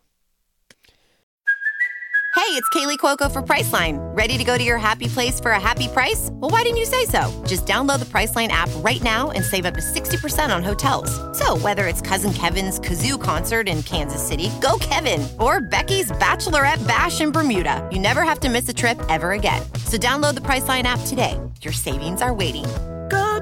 Hey, 2.35 2.51
it's 2.61 2.69
Kaley 2.71 2.99
Cuoco 2.99 3.31
for 3.31 3.43
Priceline. 3.43 3.97
Ready 4.15 4.37
to 4.37 4.43
go 4.43 4.59
to 4.59 4.63
your 4.63 4.77
happy 4.77 5.07
place 5.07 5.39
for 5.39 5.53
a 5.53 5.61
happy 5.61 5.87
price? 5.87 6.31
Well, 6.33 6.51
why 6.51 6.63
didn't 6.63 6.79
you 6.79 6.85
say 6.85 7.05
so? 7.05 7.45
Just 7.47 7.65
download 7.65 8.01
the 8.01 8.05
Priceline 8.07 8.49
app 8.49 8.69
right 8.79 9.03
now 9.03 9.31
and 9.31 9.45
save 9.45 9.65
up 9.65 9.75
to 9.75 9.81
60% 9.81 10.55
on 10.55 10.63
hotels. 10.63 11.11
So, 11.39 11.57
whether 11.59 11.87
it's 11.87 12.01
Cousin 12.01 12.33
Kevin's 12.33 12.81
Kazoo 12.81 13.23
concert 13.23 13.69
in 13.69 13.85
Kansas 13.85 14.27
City, 14.27 14.51
go 14.61 14.79
Kevin, 14.81 15.27
or 15.39 15.61
Becky's 15.61 16.11
Bachelorette 16.13 16.87
Bash 16.89 17.21
in 17.21 17.31
Bermuda, 17.31 17.89
you 17.93 18.01
never 18.01 18.25
have 18.25 18.41
to 18.41 18.51
miss 18.51 18.69
a 18.69 18.75
trip 18.75 19.01
ever 19.09 19.33
again. 19.33 19.63
So, 19.87 19.97
download 19.97 20.35
the 20.35 20.43
Priceline 20.43 20.83
app 20.83 21.01
today. 21.07 21.41
Your 21.63 21.73
savings 21.73 22.21
are 22.21 22.35
waiting. 22.35 22.67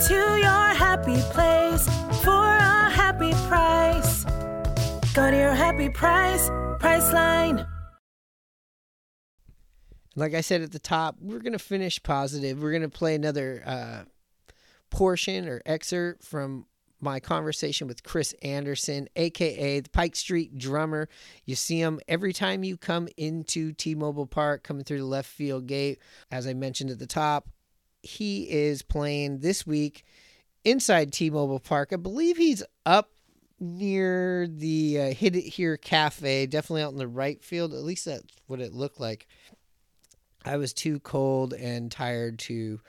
To 0.08 0.14
your 0.14 0.74
happy 0.74 1.20
place 1.30 1.86
for 2.24 2.32
a 2.32 2.90
happy 2.90 3.30
price. 3.46 4.24
Go 5.14 5.30
to 5.30 5.36
your 5.36 5.54
happy 5.54 5.90
price, 5.90 6.48
Priceline. 6.80 7.64
Like 10.16 10.34
I 10.34 10.40
said 10.40 10.62
at 10.62 10.72
the 10.72 10.80
top, 10.80 11.18
we're 11.20 11.38
going 11.38 11.52
to 11.52 11.58
finish 11.58 12.02
positive. 12.02 12.60
We're 12.60 12.72
going 12.72 12.82
to 12.82 12.88
play 12.88 13.14
another 13.14 13.62
uh, 13.64 14.02
portion 14.90 15.46
or 15.46 15.62
excerpt 15.66 16.24
from 16.24 16.66
my 17.00 17.20
conversation 17.20 17.86
with 17.86 18.02
Chris 18.02 18.34
Anderson, 18.42 19.08
aka 19.14 19.80
the 19.80 19.90
Pike 19.90 20.16
Street 20.16 20.58
drummer. 20.58 21.08
You 21.44 21.54
see 21.54 21.80
him 21.80 22.00
every 22.08 22.32
time 22.32 22.64
you 22.64 22.76
come 22.76 23.06
into 23.16 23.72
T 23.72 23.94
Mobile 23.94 24.26
Park, 24.26 24.64
coming 24.64 24.82
through 24.82 24.98
the 24.98 25.04
left 25.04 25.30
field 25.30 25.68
gate. 25.68 26.00
As 26.30 26.48
I 26.48 26.54
mentioned 26.54 26.90
at 26.90 26.98
the 26.98 27.06
top, 27.06 27.48
he 28.02 28.50
is 28.50 28.82
playing 28.82 29.38
this 29.38 29.66
week 29.66 30.04
inside 30.64 31.12
T 31.12 31.30
Mobile 31.30 31.60
Park. 31.60 31.90
I 31.92 31.96
believe 31.96 32.36
he's 32.36 32.62
up 32.84 33.10
near 33.60 34.46
the 34.48 35.00
uh, 35.00 35.14
Hit 35.14 35.36
It 35.36 35.42
Here 35.42 35.76
Cafe, 35.76 36.46
definitely 36.46 36.82
out 36.82 36.92
in 36.92 36.98
the 36.98 37.08
right 37.08 37.42
field. 37.42 37.72
At 37.72 37.84
least 37.84 38.04
that's 38.04 38.24
what 38.46 38.60
it 38.60 38.72
looked 38.72 39.00
like. 39.00 39.26
I 40.44 40.56
was 40.56 40.72
too 40.72 40.98
cold 41.00 41.54
and 41.54 41.90
tired 41.90 42.40
to 42.40 42.80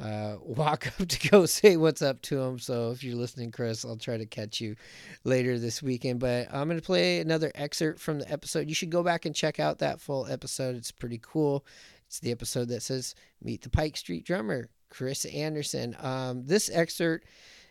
uh, 0.00 0.36
walk 0.42 0.86
up 0.88 1.08
to 1.08 1.28
go 1.28 1.46
say 1.46 1.76
what's 1.76 2.02
up 2.02 2.22
to 2.22 2.40
him. 2.40 2.58
So 2.58 2.90
if 2.90 3.02
you're 3.02 3.16
listening, 3.16 3.50
Chris, 3.50 3.84
I'll 3.84 3.96
try 3.96 4.16
to 4.16 4.26
catch 4.26 4.60
you 4.60 4.76
later 5.24 5.58
this 5.58 5.82
weekend. 5.82 6.20
But 6.20 6.48
I'm 6.52 6.68
going 6.68 6.80
to 6.80 6.86
play 6.86 7.20
another 7.20 7.50
excerpt 7.54 8.00
from 8.00 8.20
the 8.20 8.30
episode. 8.30 8.68
You 8.68 8.74
should 8.74 8.90
go 8.90 9.02
back 9.02 9.26
and 9.26 9.34
check 9.34 9.58
out 9.58 9.78
that 9.80 10.00
full 10.00 10.26
episode. 10.26 10.76
It's 10.76 10.92
pretty 10.92 11.20
cool. 11.20 11.64
It's 12.12 12.20
the 12.20 12.30
episode 12.30 12.68
that 12.68 12.82
says 12.82 13.14
Meet 13.42 13.62
the 13.62 13.70
Pike 13.70 13.96
Street 13.96 14.26
drummer, 14.26 14.68
Chris 14.90 15.24
Anderson. 15.24 15.96
Um, 15.98 16.44
this 16.44 16.68
excerpt 16.68 17.26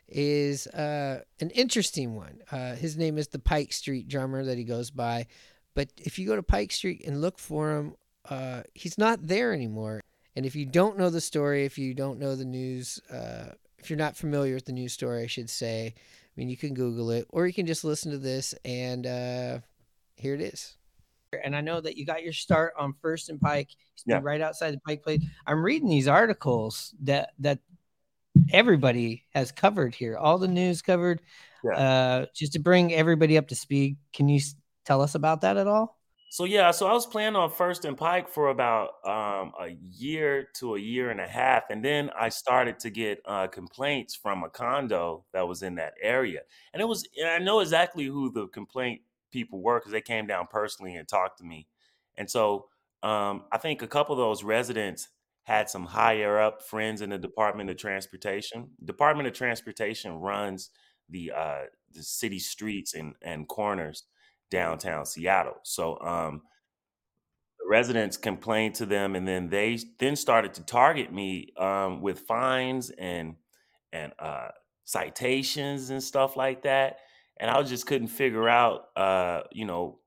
is 0.08 0.66
uh, 0.66 1.22
an 1.40 1.52
interesting 1.52 2.16
one. 2.16 2.40
Uh, 2.52 2.74
his 2.74 2.98
name 2.98 3.20
is 3.20 3.28
the 3.28 3.38
Pike 3.38 3.72
Street 3.72 4.08
drummer 4.08 4.44
that 4.44 4.58
he 4.58 4.64
goes 4.64 4.90
by. 4.90 5.28
But 5.76 5.90
if 6.00 6.18
you 6.18 6.26
go 6.26 6.36
to 6.36 6.42
Pike 6.42 6.72
Street 6.72 7.04
and 7.06 7.22
look 7.22 7.38
for 7.38 7.78
him, 7.78 7.94
uh, 8.32 8.64
he's 8.74 8.98
not 8.98 9.28
there 9.28 9.54
anymore. 9.54 10.02
And 10.36 10.44
if 10.44 10.56
you 10.56 10.66
don't 10.66 10.98
know 10.98 11.12
the 11.12 11.22
story, 11.22 11.66
if 11.66 11.78
you 11.78 11.94
don't 11.94 12.18
know 12.18 12.36
the 12.36 12.44
news, 12.44 13.00
uh, 13.14 13.52
if 13.78 13.92
you're 13.92 14.00
not 14.00 14.18
familiar 14.18 14.56
with 14.56 14.66
the 14.66 14.72
news 14.72 14.92
story, 14.92 15.22
I 15.22 15.28
should 15.28 15.52
say, 15.52 15.94
I 15.96 16.32
mean, 16.36 16.50
you 16.50 16.58
can 16.58 16.74
Google 16.74 17.12
it 17.12 17.28
or 17.30 17.46
you 17.46 17.54
can 17.54 17.68
just 17.68 17.84
listen 17.84 18.12
to 18.12 18.18
this, 18.18 18.56
and 18.66 19.06
uh, 19.06 19.60
here 20.16 20.34
it 20.34 20.42
is. 20.42 20.78
And 21.44 21.56
I 21.56 21.62
know 21.62 21.80
that 21.80 21.96
you 21.96 22.06
got 22.06 22.24
your 22.24 22.34
start 22.34 22.74
on 22.78 22.94
First 23.02 23.30
and 23.30 23.40
Pike, 23.40 23.70
yeah. 24.06 24.20
right 24.22 24.42
outside 24.42 24.74
the 24.74 24.80
Pike 24.80 25.04
Place. 25.04 25.24
I'm 25.48 25.64
reading 25.64 25.90
these 25.90 26.08
articles 26.08 26.94
that 27.04 27.32
that 27.40 27.60
everybody 28.52 29.24
has 29.34 29.52
covered 29.52 29.96
here, 29.96 30.18
all 30.18 30.38
the 30.38 30.48
news 30.48 30.82
covered. 30.82 31.22
Yeah. 31.64 31.72
Uh, 31.72 32.26
just 32.34 32.54
to 32.54 32.60
bring 32.60 32.94
everybody 32.94 33.38
up 33.38 33.48
to 33.50 33.56
speed, 33.56 33.98
can 34.14 34.28
you 34.28 34.42
tell 34.84 35.02
us 35.02 35.16
about 35.16 35.42
that 35.42 35.58
at 35.58 35.68
all? 35.68 36.00
So 36.32 36.46
yeah, 36.46 36.72
so 36.72 36.88
I 36.88 36.94
was 36.94 37.06
playing 37.06 37.36
on 37.36 37.50
First 37.50 37.84
and 37.84 37.98
Pike 37.98 38.30
for 38.30 38.50
about 38.50 38.92
um, 39.06 39.52
a 39.60 39.78
year 39.92 40.48
to 40.56 40.76
a 40.76 40.80
year 40.80 41.12
and 41.12 41.20
a 41.20 41.28
half, 41.28 41.64
and 41.70 41.84
then 41.84 42.10
I 42.18 42.30
started 42.30 42.80
to 42.80 42.90
get 42.90 43.22
uh, 43.26 43.48
complaints 43.48 44.16
from 44.16 44.44
a 44.44 44.50
condo 44.50 45.26
that 45.34 45.46
was 45.46 45.62
in 45.62 45.76
that 45.76 45.94
area, 46.02 46.42
and 46.74 46.82
it 46.82 46.86
was 46.86 47.06
and 47.18 47.28
I 47.28 47.38
know 47.40 47.60
exactly 47.60 48.06
who 48.06 48.32
the 48.32 48.48
complaint 48.48 49.02
people 49.32 49.62
were 49.62 49.80
because 49.80 49.92
they 49.92 50.02
came 50.02 50.28
down 50.28 50.48
personally 50.50 50.96
and 50.96 51.08
talked 51.08 51.40
to 51.40 51.46
me, 51.46 51.68
and 52.18 52.30
so 52.30 52.68
um, 53.04 53.46
I 53.52 53.58
think 53.58 53.82
a 53.82 53.88
couple 53.88 54.14
of 54.14 54.20
those 54.20 54.44
residents 54.44 55.10
had 55.44 55.70
some 55.70 55.86
higher 55.86 56.40
up 56.40 56.62
friends 56.62 57.02
in 57.02 57.10
the 57.10 57.18
Department 57.18 57.70
of 57.70 57.78
Transportation. 57.78 58.70
Department 58.84 59.28
of 59.28 59.34
Transportation 59.34 60.14
runs 60.14 60.70
the 61.10 61.32
uh, 61.32 61.64
the 61.94 62.04
city 62.04 62.40
streets 62.40 62.94
and 62.94 63.16
and 63.22 63.48
corners 63.48 64.04
downtown 64.50 65.06
Seattle. 65.06 65.60
So 65.64 66.00
um, 66.02 66.44
the 67.60 67.68
residents 67.70 68.18
complained 68.18 68.76
to 68.76 68.86
them, 68.86 69.16
and 69.16 69.28
then 69.28 69.50
they 69.50 69.80
then 70.00 70.16
started 70.16 70.54
to 70.56 70.64
target 70.64 71.12
me 71.12 71.50
um, 71.58 72.02
with 72.02 72.22
fines 72.22 72.90
and 72.92 73.36
and 73.94 74.14
uh, 74.20 74.50
citations 74.86 75.90
and 75.90 76.02
stuff 76.02 76.36
like 76.38 76.64
that. 76.64 76.98
And 77.42 77.50
I 77.50 77.62
just 77.64 77.88
couldn't 77.88 78.10
figure 78.10 78.48
out, 78.48 78.96
uh, 78.96 79.42
you 79.52 79.66
know, 79.66 80.00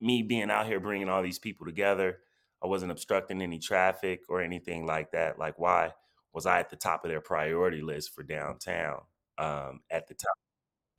me 0.00 0.22
being 0.22 0.50
out 0.50 0.66
here 0.66 0.80
bringing 0.80 1.08
all 1.08 1.22
these 1.22 1.38
people 1.38 1.64
together. 1.64 2.18
I 2.62 2.66
wasn't 2.66 2.90
obstructing 2.90 3.40
any 3.40 3.60
traffic 3.60 4.22
or 4.28 4.42
anything 4.42 4.84
like 4.84 5.12
that. 5.12 5.38
Like, 5.38 5.58
why 5.60 5.92
was 6.32 6.44
I 6.44 6.58
at 6.58 6.70
the 6.70 6.76
top 6.76 7.04
of 7.04 7.10
their 7.10 7.20
priority 7.20 7.82
list 7.82 8.12
for 8.14 8.24
downtown 8.24 9.00
um, 9.38 9.80
at 9.90 10.08
the 10.08 10.14
time? 10.14 10.34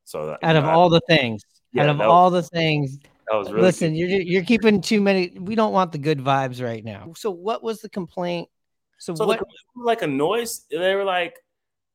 So 0.06 0.38
out 0.42 0.56
of 0.56 0.64
know, 0.64 0.70
all 0.70 0.94
I, 0.94 1.00
the 1.00 1.02
things, 1.08 1.44
yeah, 1.74 1.84
out 1.84 1.90
of 1.90 2.02
all 2.02 2.30
the 2.30 2.44
things. 2.44 2.98
Really 3.30 3.52
listen, 3.52 3.92
good. 3.92 3.98
you're 3.98 4.22
you're 4.22 4.44
keeping 4.44 4.82
too 4.82 5.02
many. 5.02 5.38
We 5.38 5.56
don't 5.56 5.74
want 5.74 5.92
the 5.92 5.98
good 5.98 6.20
vibes 6.20 6.64
right 6.64 6.84
now. 6.84 7.12
So 7.16 7.32
what 7.32 7.62
was 7.64 7.82
the 7.82 7.90
complaint? 7.90 8.50
So, 9.00 9.16
so 9.16 9.26
what? 9.26 9.42
like 9.76 10.02
a 10.02 10.08
noise. 10.08 10.66
They 10.70 10.96
were 10.96 11.04
like, 11.04 11.38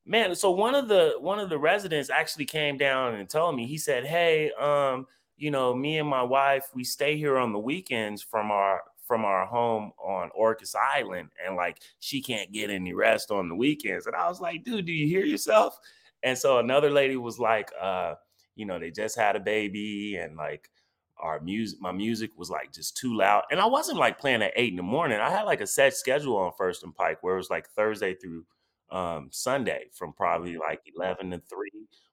man. 0.09 0.35
So 0.35 0.51
one 0.51 0.75
of 0.75 0.89
the 0.89 1.15
one 1.21 1.39
of 1.39 1.51
the 1.51 1.59
residents 1.59 2.11
actually 2.11 2.47
came 2.47 2.77
down 2.77 3.15
and 3.15 3.29
told 3.29 3.55
me. 3.55 3.67
He 3.67 3.79
said, 3.79 4.05
"Hey, 4.05 4.51
um, 4.53 5.07
you 5.37 5.51
know, 5.51 5.75
me 5.75 5.99
and 5.99 6.09
my 6.09 6.23
wife, 6.23 6.67
we 6.75 6.83
stay 6.83 7.17
here 7.17 7.39
on 7.39 7.53
the 7.53 7.59
weekends 7.59 8.23
from 8.23 8.51
our 8.51 8.83
from 9.07 9.25
our 9.25 9.47
home 9.47 9.93
on 10.03 10.31
Orcas 10.39 10.75
Island, 10.75 11.29
and 11.45 11.57
like 11.57 11.81
she 12.01 12.21
can't 12.21 12.53
get 12.53 12.71
any 12.71 12.95
rest 12.95 13.31
on 13.31 13.49
the 13.49 13.55
weekends." 13.55 14.07
And 14.07 14.17
I 14.17 14.29
was 14.29 14.41
like, 14.41 14.65
"Dude, 14.65 14.87
do 14.87 14.93
you 14.93 15.07
hear 15.07 15.25
yourself?" 15.25 15.79
And 16.23 16.37
so 16.37 16.59
another 16.59 16.91
lady 16.91 17.17
was 17.17 17.39
like, 17.39 17.71
uh, 17.81 18.15
you 18.57 18.67
know, 18.67 18.79
they 18.79 18.91
just 18.91 19.17
had 19.17 19.37
a 19.37 19.41
baby 19.41 20.17
and 20.17 20.37
like 20.37 20.71
our 21.19 21.41
music, 21.41 21.81
my 21.81 21.93
music 21.93 22.31
was 22.37 22.51
like 22.51 22.73
just 22.73 22.97
too 22.97 23.17
loud. 23.17 23.45
And 23.51 23.61
I 23.61 23.67
wasn't 23.67 23.99
like 23.99 24.19
playing 24.19 24.43
at 24.43 24.53
eight 24.57 24.71
in 24.71 24.77
the 24.77 24.83
morning. 24.83 25.21
I 25.21 25.31
had 25.31 25.43
like 25.45 25.61
a 25.61 25.67
set 25.67 25.95
schedule 25.95 26.37
on 26.37 26.53
First 26.57 26.83
and 26.83 26.95
Pike 26.95 27.23
where 27.23 27.35
it 27.35 27.39
was 27.39 27.51
like 27.51 27.69
Thursday 27.71 28.15
through 28.15 28.45
um, 28.91 29.29
Sunday 29.31 29.87
from 29.93 30.13
probably 30.13 30.57
like 30.57 30.81
11 30.97 31.31
to 31.31 31.39
3 31.49 31.71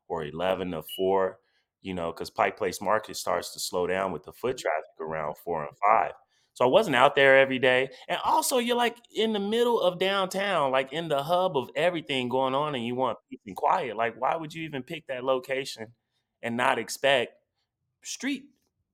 or 0.07 0.25
11 0.25 0.71
to 0.71 0.83
4, 0.95 1.39
you 1.81 1.93
know, 1.93 2.11
because 2.11 2.29
Pike 2.29 2.57
Place 2.57 2.81
Market 2.81 3.17
starts 3.17 3.53
to 3.53 3.59
slow 3.59 3.87
down 3.87 4.11
with 4.11 4.23
the 4.23 4.33
foot 4.33 4.57
traffic 4.57 4.99
around 4.99 5.37
4 5.37 5.63
and 5.63 5.77
5. 5.77 6.11
So 6.55 6.63
I 6.63 6.69
wasn't 6.69 6.95
out 6.95 7.15
there 7.15 7.37
every 7.37 7.59
day. 7.59 7.89
And 8.07 8.17
also, 8.23 8.59
you're 8.59 8.77
like 8.77 8.95
in 9.13 9.33
the 9.33 9.39
middle 9.39 9.81
of 9.81 9.99
downtown, 9.99 10.71
like 10.71 10.93
in 10.93 11.09
the 11.09 11.21
hub 11.21 11.57
of 11.57 11.69
everything 11.75 12.29
going 12.29 12.55
on, 12.55 12.75
and 12.75 12.85
you 12.85 12.95
want 12.95 13.17
peace 13.29 13.41
and 13.45 13.57
quiet. 13.57 13.97
Like, 13.97 14.19
why 14.19 14.37
would 14.37 14.53
you 14.53 14.63
even 14.63 14.81
pick 14.81 15.05
that 15.07 15.25
location 15.25 15.87
and 16.41 16.55
not 16.55 16.79
expect 16.79 17.33
street 18.03 18.45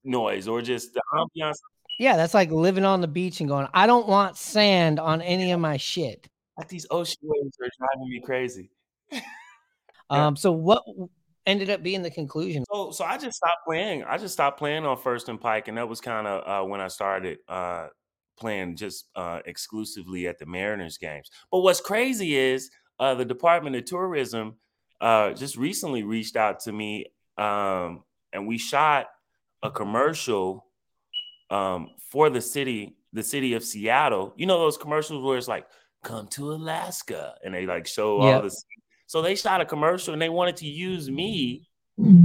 noise 0.03 0.47
or 0.47 0.63
just 0.63 0.95
the 0.95 1.01
ambiance? 1.13 1.57
Yeah, 1.99 2.17
that's 2.17 2.33
like 2.33 2.49
living 2.49 2.83
on 2.83 3.01
the 3.01 3.07
beach 3.07 3.41
and 3.41 3.47
going, 3.47 3.67
I 3.75 3.85
don't 3.85 4.07
want 4.07 4.37
sand 4.37 4.99
on 4.99 5.21
any 5.21 5.51
of 5.51 5.59
my 5.59 5.77
shit. 5.77 6.30
Like 6.61 6.69
these 6.69 6.85
ocean 6.91 7.17
waves 7.23 7.57
are 7.59 7.69
driving 7.79 8.09
me 8.09 8.21
crazy. 8.23 8.69
um, 10.11 10.35
so 10.35 10.51
what 10.51 10.83
ended 11.47 11.71
up 11.71 11.81
being 11.81 12.03
the 12.03 12.11
conclusion? 12.11 12.63
So, 12.71 12.91
so 12.91 13.03
I 13.03 13.17
just 13.17 13.35
stopped 13.35 13.65
playing. 13.65 14.03
I 14.03 14.19
just 14.19 14.33
stopped 14.33 14.59
playing 14.59 14.85
on 14.85 14.95
First 14.95 15.27
and 15.27 15.41
Pike, 15.41 15.69
and 15.69 15.77
that 15.79 15.89
was 15.89 15.99
kind 16.01 16.27
of 16.27 16.47
uh, 16.47 16.67
when 16.67 16.79
I 16.79 16.87
started 16.87 17.39
uh, 17.47 17.87
playing 18.37 18.75
just 18.75 19.07
uh, 19.15 19.39
exclusively 19.47 20.27
at 20.27 20.37
the 20.37 20.45
Mariners 20.45 20.99
games. 20.99 21.31
But 21.49 21.61
what's 21.61 21.81
crazy 21.81 22.35
is 22.35 22.69
uh, 22.99 23.15
the 23.15 23.25
Department 23.25 23.75
of 23.75 23.85
Tourism 23.85 24.57
uh, 25.01 25.33
just 25.33 25.57
recently 25.57 26.03
reached 26.03 26.35
out 26.35 26.59
to 26.59 26.71
me, 26.71 27.07
um, 27.39 28.03
and 28.33 28.45
we 28.45 28.59
shot 28.59 29.07
a 29.63 29.71
commercial 29.71 30.67
um, 31.49 31.89
for 32.11 32.29
the 32.29 32.39
city, 32.39 32.97
the 33.13 33.23
city 33.23 33.55
of 33.55 33.63
Seattle. 33.63 34.35
You 34.37 34.45
know 34.45 34.59
those 34.59 34.77
commercials 34.77 35.23
where 35.23 35.39
it's 35.39 35.47
like 35.47 35.65
"Come 36.03 36.27
to 36.29 36.51
Alaska," 36.51 37.35
and 37.43 37.53
they 37.53 37.65
like 37.65 37.87
show 37.87 38.23
yep. 38.23 38.35
all 38.35 38.41
the 38.43 38.55
so 39.11 39.21
they 39.21 39.35
shot 39.35 39.59
a 39.59 39.65
commercial 39.65 40.13
and 40.13 40.21
they 40.21 40.29
wanted 40.29 40.55
to 40.57 40.65
use 40.65 41.11
me 41.11 41.67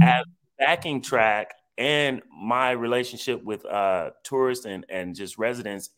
as 0.01 0.23
backing 0.57 1.01
track 1.01 1.53
and 1.77 2.21
my 2.33 2.71
relationship 2.71 3.43
with 3.43 3.65
uh, 3.65 4.11
tourists 4.23 4.65
and, 4.65 4.85
and 4.89 5.13
just 5.13 5.37
residents 5.37 5.89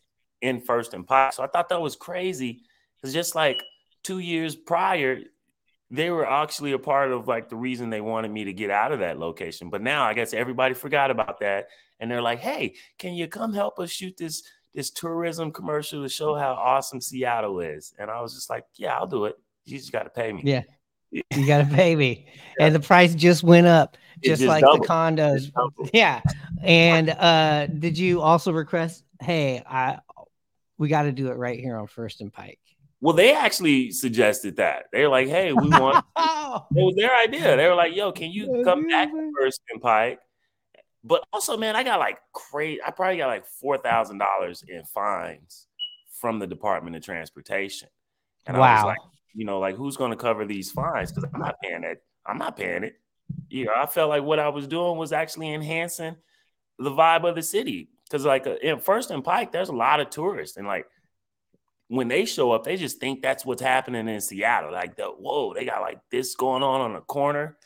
in 0.42 0.60
First 0.60 0.92
and 0.92 1.06
Pike. 1.06 1.32
So 1.32 1.44
I 1.44 1.46
thought 1.46 1.68
that 1.68 1.80
was 1.80 1.94
crazy. 1.94 2.62
It's 3.04 3.12
just 3.12 3.36
like 3.36 3.62
two 4.02 4.18
years 4.18 4.56
prior, 4.56 5.20
they 5.90 6.10
were 6.10 6.28
actually 6.28 6.72
a 6.72 6.78
part 6.78 7.12
of 7.12 7.28
like 7.28 7.48
the 7.48 7.56
reason 7.56 7.90
they 7.90 8.00
wanted 8.00 8.30
me 8.30 8.44
to 8.44 8.52
get 8.52 8.70
out 8.70 8.92
of 8.92 8.98
that 8.98 9.18
location. 9.18 9.70
But 9.70 9.82
now 9.82 10.04
I 10.04 10.14
guess 10.14 10.34
everybody 10.34 10.74
forgot 10.74 11.10
about 11.10 11.40
that, 11.40 11.68
and 11.98 12.10
they're 12.10 12.22
like, 12.22 12.40
"Hey, 12.40 12.74
can 12.98 13.14
you 13.14 13.26
come 13.26 13.52
help 13.52 13.78
us 13.78 13.90
shoot 13.90 14.16
this 14.16 14.42
this 14.74 14.90
tourism 14.90 15.52
commercial 15.52 16.02
to 16.02 16.08
show 16.08 16.34
how 16.34 16.52
awesome 16.52 17.00
Seattle 17.00 17.60
is?" 17.60 17.94
And 17.98 18.10
I 18.10 18.20
was 18.20 18.34
just 18.34 18.50
like, 18.50 18.64
"Yeah, 18.76 18.96
I'll 18.96 19.06
do 19.06 19.26
it. 19.26 19.36
You 19.64 19.78
just 19.78 19.92
got 19.92 20.04
to 20.04 20.10
pay 20.10 20.32
me." 20.32 20.42
Yeah. 20.44 20.62
You 21.34 21.44
got 21.44 21.58
to 21.58 21.74
pay 21.74 21.96
me. 21.96 22.28
And 22.60 22.72
the 22.72 22.78
price 22.78 23.16
just 23.16 23.42
went 23.42 23.66
up, 23.66 23.96
just, 24.22 24.42
just 24.42 24.48
like 24.48 24.62
doubled. 24.62 24.84
the 24.84 24.86
condos. 24.86 25.50
Yeah. 25.92 26.20
And 26.62 27.10
uh 27.10 27.66
did 27.66 27.98
you 27.98 28.20
also 28.20 28.52
request, 28.52 29.02
hey, 29.20 29.60
I 29.68 29.98
we 30.78 30.88
got 30.88 31.02
to 31.02 31.12
do 31.12 31.28
it 31.28 31.36
right 31.36 31.58
here 31.58 31.76
on 31.76 31.88
First 31.88 32.20
and 32.20 32.32
Pike? 32.32 32.60
Well, 33.00 33.14
they 33.14 33.34
actually 33.34 33.90
suggested 33.92 34.56
that. 34.56 34.84
They 34.92 35.02
were 35.02 35.08
like, 35.08 35.28
"Hey, 35.28 35.52
we 35.52 35.68
want." 35.68 36.04
it 36.18 36.84
was 36.84 36.94
their 36.96 37.16
idea. 37.16 37.56
They 37.56 37.66
were 37.66 37.74
like, 37.74 37.96
"Yo, 37.96 38.12
can 38.12 38.30
you 38.30 38.62
come 38.64 38.86
back 38.86 39.10
to 39.10 39.32
First 39.38 39.60
and 39.72 39.80
Pike?" 39.80 40.20
But 41.02 41.24
also, 41.32 41.56
man, 41.56 41.76
I 41.76 41.82
got 41.82 41.98
like 41.98 42.18
crazy. 42.32 42.80
I 42.82 42.90
probably 42.90 43.16
got 43.16 43.28
like 43.28 43.46
four 43.46 43.78
thousand 43.78 44.18
dollars 44.18 44.64
in 44.68 44.84
fines 44.84 45.66
from 46.20 46.38
the 46.38 46.46
Department 46.46 46.96
of 46.96 47.02
Transportation. 47.02 47.88
And 48.46 48.56
I 48.56 48.60
was 48.60 48.84
like, 48.84 48.98
you 49.34 49.44
know, 49.44 49.58
like 49.58 49.76
who's 49.76 49.96
going 49.96 50.10
to 50.10 50.16
cover 50.16 50.44
these 50.44 50.70
fines? 50.70 51.10
Because 51.12 51.28
I'm 51.32 51.40
not 51.40 51.56
paying 51.62 51.84
it. 51.84 52.02
I'm 52.26 52.38
not 52.38 52.56
paying 52.56 52.84
it. 52.84 52.94
You 53.48 53.66
know, 53.66 53.72
I 53.76 53.86
felt 53.86 54.10
like 54.10 54.22
what 54.22 54.38
I 54.38 54.48
was 54.48 54.66
doing 54.66 54.98
was 54.98 55.12
actually 55.12 55.52
enhancing 55.54 56.16
the 56.78 56.90
vibe 56.90 57.28
of 57.28 57.34
the 57.34 57.42
city. 57.42 57.88
Because 58.04 58.24
like 58.24 58.46
uh, 58.46 58.56
in 58.62 58.80
First 58.80 59.10
and 59.10 59.24
Pike, 59.24 59.52
there's 59.52 59.68
a 59.68 59.74
lot 59.74 60.00
of 60.00 60.10
tourists, 60.10 60.56
and 60.56 60.66
like 60.66 60.86
when 61.90 62.06
they 62.06 62.24
show 62.24 62.52
up, 62.52 62.62
they 62.62 62.76
just 62.76 63.00
think 63.00 63.20
that's 63.20 63.44
what's 63.44 63.62
happening 63.62 64.08
in 64.08 64.20
Seattle. 64.20 64.72
Like, 64.72 64.96
the, 64.96 65.06
whoa, 65.06 65.54
they 65.54 65.64
got 65.64 65.80
like 65.80 65.98
this 66.10 66.36
going 66.36 66.62
on 66.62 66.80
on 66.80 66.92
the 66.92 67.00
corner 67.00 67.56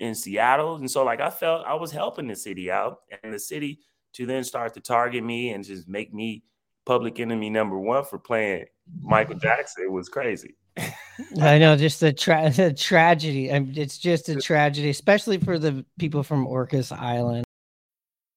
in 0.00 0.14
Seattle. 0.14 0.76
And 0.76 0.90
so, 0.90 1.04
like, 1.04 1.20
I 1.20 1.30
felt 1.30 1.64
I 1.66 1.74
was 1.74 1.92
helping 1.92 2.26
the 2.26 2.34
city 2.34 2.70
out, 2.70 3.02
and 3.22 3.32
the 3.32 3.38
city 3.38 3.80
to 4.14 4.26
then 4.26 4.42
start 4.42 4.74
to 4.74 4.80
target 4.80 5.22
me 5.22 5.50
and 5.50 5.64
just 5.64 5.86
make 5.88 6.12
me 6.12 6.42
public 6.84 7.20
enemy 7.20 7.50
number 7.50 7.78
one 7.78 8.04
for 8.04 8.18
playing 8.18 8.64
Michael 9.00 9.34
Jackson. 9.38 9.84
It 9.84 9.92
was 9.92 10.08
crazy. 10.08 10.56
I 11.40 11.58
know, 11.58 11.76
just 11.76 12.02
a, 12.02 12.12
tra- 12.12 12.52
a 12.58 12.72
tragedy. 12.72 13.52
I 13.52 13.60
mean, 13.60 13.74
it's 13.76 13.98
just 13.98 14.28
a 14.28 14.36
tragedy, 14.36 14.90
especially 14.90 15.38
for 15.38 15.58
the 15.58 15.84
people 15.98 16.22
from 16.22 16.46
Orcas 16.46 16.90
Island. 16.96 17.44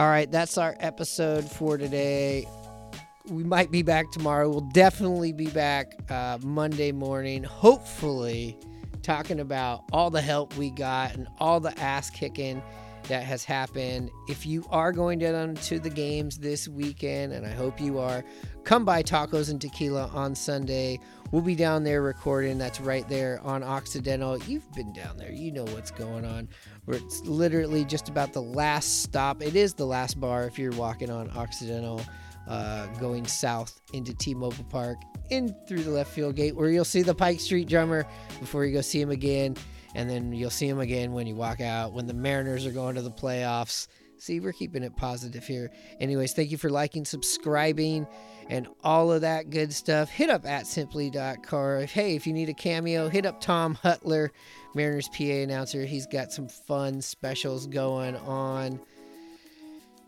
All 0.00 0.08
right, 0.08 0.32
that's 0.32 0.56
our 0.56 0.74
episode 0.80 1.44
for 1.44 1.76
today. 1.76 2.48
We 3.28 3.44
might 3.44 3.70
be 3.70 3.82
back 3.82 4.10
tomorrow. 4.10 4.48
We'll 4.48 4.62
definitely 4.72 5.34
be 5.34 5.48
back 5.48 5.92
uh, 6.10 6.38
Monday 6.40 6.90
morning, 6.90 7.44
hopefully, 7.44 8.58
talking 9.02 9.40
about 9.40 9.84
all 9.92 10.08
the 10.08 10.22
help 10.22 10.56
we 10.56 10.70
got 10.70 11.14
and 11.14 11.28
all 11.38 11.60
the 11.60 11.78
ass 11.78 12.08
kicking 12.08 12.62
that 13.08 13.24
has 13.24 13.44
happened. 13.44 14.10
If 14.26 14.46
you 14.46 14.64
are 14.70 14.90
going 14.90 15.18
down 15.18 15.56
to 15.56 15.78
the 15.78 15.90
games 15.90 16.38
this 16.38 16.66
weekend, 16.66 17.34
and 17.34 17.44
I 17.44 17.50
hope 17.50 17.78
you 17.78 17.98
are, 17.98 18.24
come 18.64 18.86
by 18.86 19.02
Tacos 19.02 19.50
and 19.50 19.60
Tequila 19.60 20.06
on 20.14 20.34
Sunday. 20.34 20.98
We'll 21.30 21.42
be 21.42 21.54
down 21.54 21.84
there 21.84 22.00
recording. 22.00 22.56
That's 22.56 22.80
right 22.80 23.06
there 23.06 23.38
on 23.42 23.62
Occidental. 23.62 24.38
You've 24.44 24.72
been 24.72 24.94
down 24.94 25.18
there, 25.18 25.30
you 25.30 25.52
know 25.52 25.64
what's 25.64 25.90
going 25.90 26.24
on. 26.24 26.48
Where 26.90 26.98
it's 26.98 27.24
literally 27.24 27.84
just 27.84 28.08
about 28.08 28.32
the 28.32 28.42
last 28.42 29.04
stop. 29.04 29.42
It 29.42 29.54
is 29.54 29.74
the 29.74 29.84
last 29.84 30.18
bar 30.18 30.48
if 30.48 30.58
you're 30.58 30.72
walking 30.72 31.08
on 31.08 31.30
Occidental, 31.30 32.02
uh, 32.48 32.88
going 32.98 33.28
south 33.28 33.80
into 33.92 34.12
T-Mobile 34.12 34.64
Park, 34.64 34.98
in 35.30 35.54
through 35.68 35.84
the 35.84 35.92
left 35.92 36.10
field 36.10 36.34
gate, 36.34 36.56
where 36.56 36.68
you'll 36.68 36.84
see 36.84 37.02
the 37.02 37.14
Pike 37.14 37.38
Street 37.38 37.68
drummer 37.68 38.04
before 38.40 38.64
you 38.64 38.72
go 38.72 38.80
see 38.80 39.00
him 39.00 39.10
again, 39.10 39.56
and 39.94 40.10
then 40.10 40.32
you'll 40.32 40.50
see 40.50 40.66
him 40.66 40.80
again 40.80 41.12
when 41.12 41.28
you 41.28 41.36
walk 41.36 41.60
out 41.60 41.92
when 41.92 42.08
the 42.08 42.12
Mariners 42.12 42.66
are 42.66 42.72
going 42.72 42.96
to 42.96 43.02
the 43.02 43.10
playoffs. 43.12 43.86
See, 44.18 44.40
we're 44.40 44.52
keeping 44.52 44.82
it 44.82 44.96
positive 44.96 45.46
here. 45.46 45.70
Anyways, 46.00 46.32
thank 46.32 46.50
you 46.50 46.58
for 46.58 46.70
liking, 46.70 47.04
subscribing, 47.04 48.04
and 48.50 48.66
all 48.82 49.12
of 49.12 49.20
that 49.20 49.48
good 49.48 49.72
stuff. 49.72 50.10
Hit 50.10 50.28
up 50.28 50.44
at 50.44 50.66
simply.car. 50.66 51.82
Hey, 51.82 52.16
if 52.16 52.26
you 52.26 52.32
need 52.32 52.48
a 52.48 52.54
cameo, 52.54 53.08
hit 53.08 53.24
up 53.24 53.40
Tom 53.40 53.78
Hutyler, 53.82 54.30
Mariners 54.74 55.08
PA 55.08 55.24
announcer. 55.24 55.84
He's 55.84 56.06
got 56.06 56.32
some 56.32 56.48
fun 56.48 57.00
specials 57.00 57.68
going 57.68 58.16
on. 58.16 58.80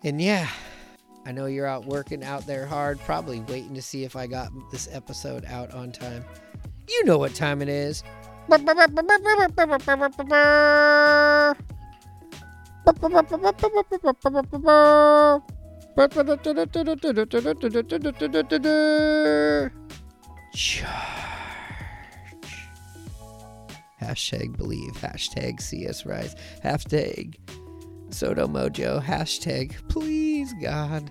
And 0.02 0.20
yeah, 0.20 0.48
I 1.24 1.30
know 1.30 1.46
you're 1.46 1.68
out 1.68 1.86
working 1.86 2.24
out 2.24 2.44
there 2.44 2.66
hard, 2.66 2.98
probably 3.00 3.38
waiting 3.40 3.74
to 3.74 3.82
see 3.82 4.02
if 4.02 4.16
I 4.16 4.26
got 4.26 4.50
this 4.72 4.88
episode 4.90 5.44
out 5.44 5.72
on 5.72 5.92
time. 5.92 6.24
You 6.88 7.04
know 7.04 7.18
what 7.18 7.36
time 7.36 7.62
it 7.62 7.68
is. 7.68 8.02
Hashtag 24.00 24.56
believe. 24.56 24.92
Hashtag 24.94 25.60
Sea 25.60 25.88
Us 25.88 26.06
Rise. 26.06 26.34
Hashtag 26.64 27.36
SoDo 28.08 28.48
Mojo. 28.48 29.02
Hashtag 29.02 29.76
please 29.88 30.54
God. 30.62 31.10